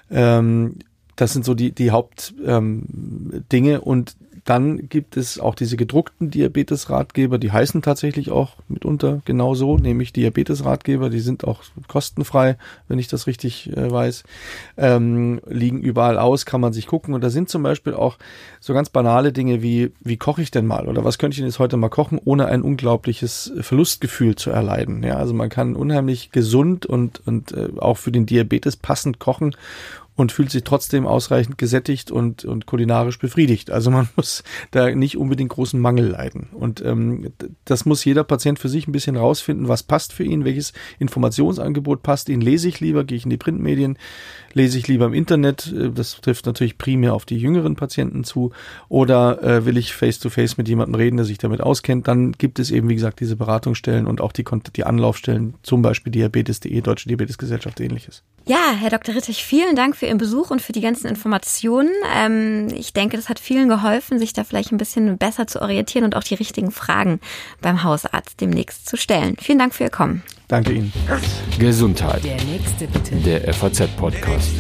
Ähm, 0.09 0.77
das 1.17 1.33
sind 1.33 1.45
so 1.45 1.55
die, 1.55 1.73
die 1.73 1.91
Hauptdinge. 1.91 2.45
Ähm, 2.47 3.81
und 3.81 4.17
dann 4.47 4.89
gibt 4.89 5.17
es 5.17 5.41
auch 5.41 5.57
diese 5.57 5.77
gedruckten 5.77 6.31
Diabetes-Ratgeber, 6.31 7.39
die 7.39 7.51
heißen 7.51 7.83
tatsächlich 7.83 8.31
auch 8.31 8.53
mitunter 8.69 9.21
genauso, 9.25 9.77
nämlich 9.77 10.13
Diabetes-Ratgeber, 10.13 11.11
die 11.11 11.19
sind 11.19 11.45
auch 11.45 11.63
kostenfrei, 11.89 12.57
wenn 12.87 13.01
ich 13.01 13.09
das 13.09 13.27
richtig 13.27 13.77
äh, 13.77 13.91
weiß, 13.91 14.23
ähm, 14.77 15.41
liegen 15.49 15.81
überall 15.81 16.17
aus, 16.17 16.47
kann 16.47 16.61
man 16.61 16.73
sich 16.73 16.87
gucken. 16.87 17.13
Und 17.13 17.25
da 17.25 17.31
sind 17.31 17.49
zum 17.49 17.65
Beispiel 17.65 17.95
auch 17.95 18.19
so 18.61 18.73
ganz 18.73 18.89
banale 18.89 19.33
Dinge 19.33 19.63
wie, 19.63 19.91
wie 20.01 20.17
koche 20.17 20.43
ich 20.43 20.53
denn 20.53 20.67
mal 20.67 20.87
oder 20.87 21.05
was 21.05 21.19
könnte 21.19 21.35
ich 21.35 21.39
denn 21.39 21.47
jetzt 21.47 21.59
heute 21.59 21.77
mal 21.77 21.89
kochen, 21.89 22.21
ohne 22.25 22.47
ein 22.47 22.63
unglaubliches 22.63 23.53
Verlustgefühl 23.61 24.37
zu 24.37 24.51
erleiden. 24.51 25.03
Ja, 25.03 25.17
also 25.17 25.35
man 25.35 25.49
kann 25.49 25.75
unheimlich 25.75 26.31
gesund 26.31 26.87
und, 26.87 27.21
und 27.27 27.51
äh, 27.51 27.71
auch 27.79 27.97
für 27.97 28.13
den 28.13 28.27
Diabetes 28.27 28.77
passend 28.77 29.19
kochen 29.19 29.57
und 30.17 30.33
fühlt 30.33 30.51
sich 30.51 30.65
trotzdem 30.65 31.07
ausreichend 31.07 31.59
gesättigt 31.59 32.11
und, 32.11 32.45
und 32.45 32.67
kulinarisch 32.67 33.19
befriedigt. 33.19 33.71
Also 33.71 33.91
man 33.91 34.09
muss 34.17 34.43
da 34.71 34.91
nicht 34.95 35.17
unbedingt 35.17 35.51
großen 35.51 35.79
Mangel 35.79 36.09
leiden. 36.09 36.49
Und 36.53 36.83
ähm, 36.85 37.33
das 37.65 37.85
muss 37.85 38.05
jeder 38.05 38.25
Patient 38.25 38.59
für 38.59 38.71
sich 38.71 38.89
ein 38.89 38.93
bisschen 38.93 39.17
rausfinden, 39.17 39.69
was 39.69 39.83
passt 39.83 40.13
für 40.13 40.25
ihn, 40.25 40.45
welches 40.45 40.73
Informationsangebot 40.99 42.03
passt 42.03 42.29
ihn. 42.29 42.41
Lese 42.41 42.69
ich 42.69 42.81
lieber, 42.81 43.05
gehe 43.05 43.19
ich 43.19 43.25
in 43.25 43.31
die 43.31 43.37
Printmedien, 43.37 43.99
lese 44.57 44.79
ich 44.79 44.89
lieber 44.89 45.05
im 45.05 45.15
Internet, 45.15 45.73
äh, 45.73 45.91
das 45.91 46.21
trifft 46.21 46.47
natürlich 46.47 46.79
primär 46.79 47.15
auf 47.15 47.25
die 47.25 47.37
jüngeren 47.37 47.77
Patienten 47.77 48.25
zu, 48.25 48.51
oder 48.89 49.43
äh, 49.43 49.67
will 49.67 49.77
ich 49.77 49.95
face-to-face 49.95 50.53
-face 50.53 50.55
mit 50.57 50.69
jemandem 50.69 50.95
reden, 50.97 51.19
der 51.19 51.27
sich 51.27 51.39
damit 51.39 51.61
auskennt, 51.61 52.09
dann 52.09 52.33
gibt 52.33 52.59
es 52.59 52.71
eben, 52.71 52.89
wie 52.89 52.95
gesagt, 52.95 53.21
diese 53.21 53.37
Beratungsstellen 53.37 54.07
und 54.07 54.21
auch 54.21 54.33
die, 54.33 54.45
die 54.75 54.85
Anlaufstellen, 54.85 55.55
zum 55.63 55.83
Beispiel 55.83 56.11
diabetes.de, 56.11 56.81
Deutsche 56.81 57.09
Diabetesgesellschaft, 57.09 57.79
ähnliches. 57.81 58.23
Ja, 58.47 58.73
Herr 58.79 58.91
Dr. 58.91 59.15
Rittich, 59.15 59.45
vielen 59.45 59.77
Dank 59.77 59.97
für 59.97 60.07
Ihren 60.07 60.19
Besuch 60.19 60.51
und 60.51 60.63
für 60.63 60.73
die 60.73 60.81
ganzen 60.81 61.09
Informationen. 61.09 61.91
Ähm, 62.17 62.69
ich 62.75 62.93
denke, 62.93 63.17
das 63.17 63.29
hat 63.29 63.41
vielen 63.41 63.69
geholfen, 63.69 64.19
sich 64.19 64.33
da 64.33 64.45
vielleicht 64.45 64.73
ein 64.73 64.79
bisschen 64.79 65.19
besser 65.19 65.47
zu 65.47 65.61
orientieren 65.61 66.05
und 66.05 66.17
auch 66.17 66.25
die 66.25 66.35
richtigen 66.35 66.71
Fragen 66.71 67.21
beim 67.61 67.83
Hausarzt 67.83 68.41
demnächst 68.41 68.89
zu 68.89 68.97
stellen. 68.97 69.37
Vielen 69.39 69.59
Dank 69.59 69.75
für 69.75 69.85
Ihr 69.85 69.91
Kommen. 69.91 70.23
Danke 70.49 70.73
Ihnen. 70.73 70.93
Gesundheit. 71.59 72.25
Der 72.25 72.37
nächste 72.45 72.87
bitte. 72.87 73.17
Der 73.17 73.53
FAZ-Podcast. 73.53 74.53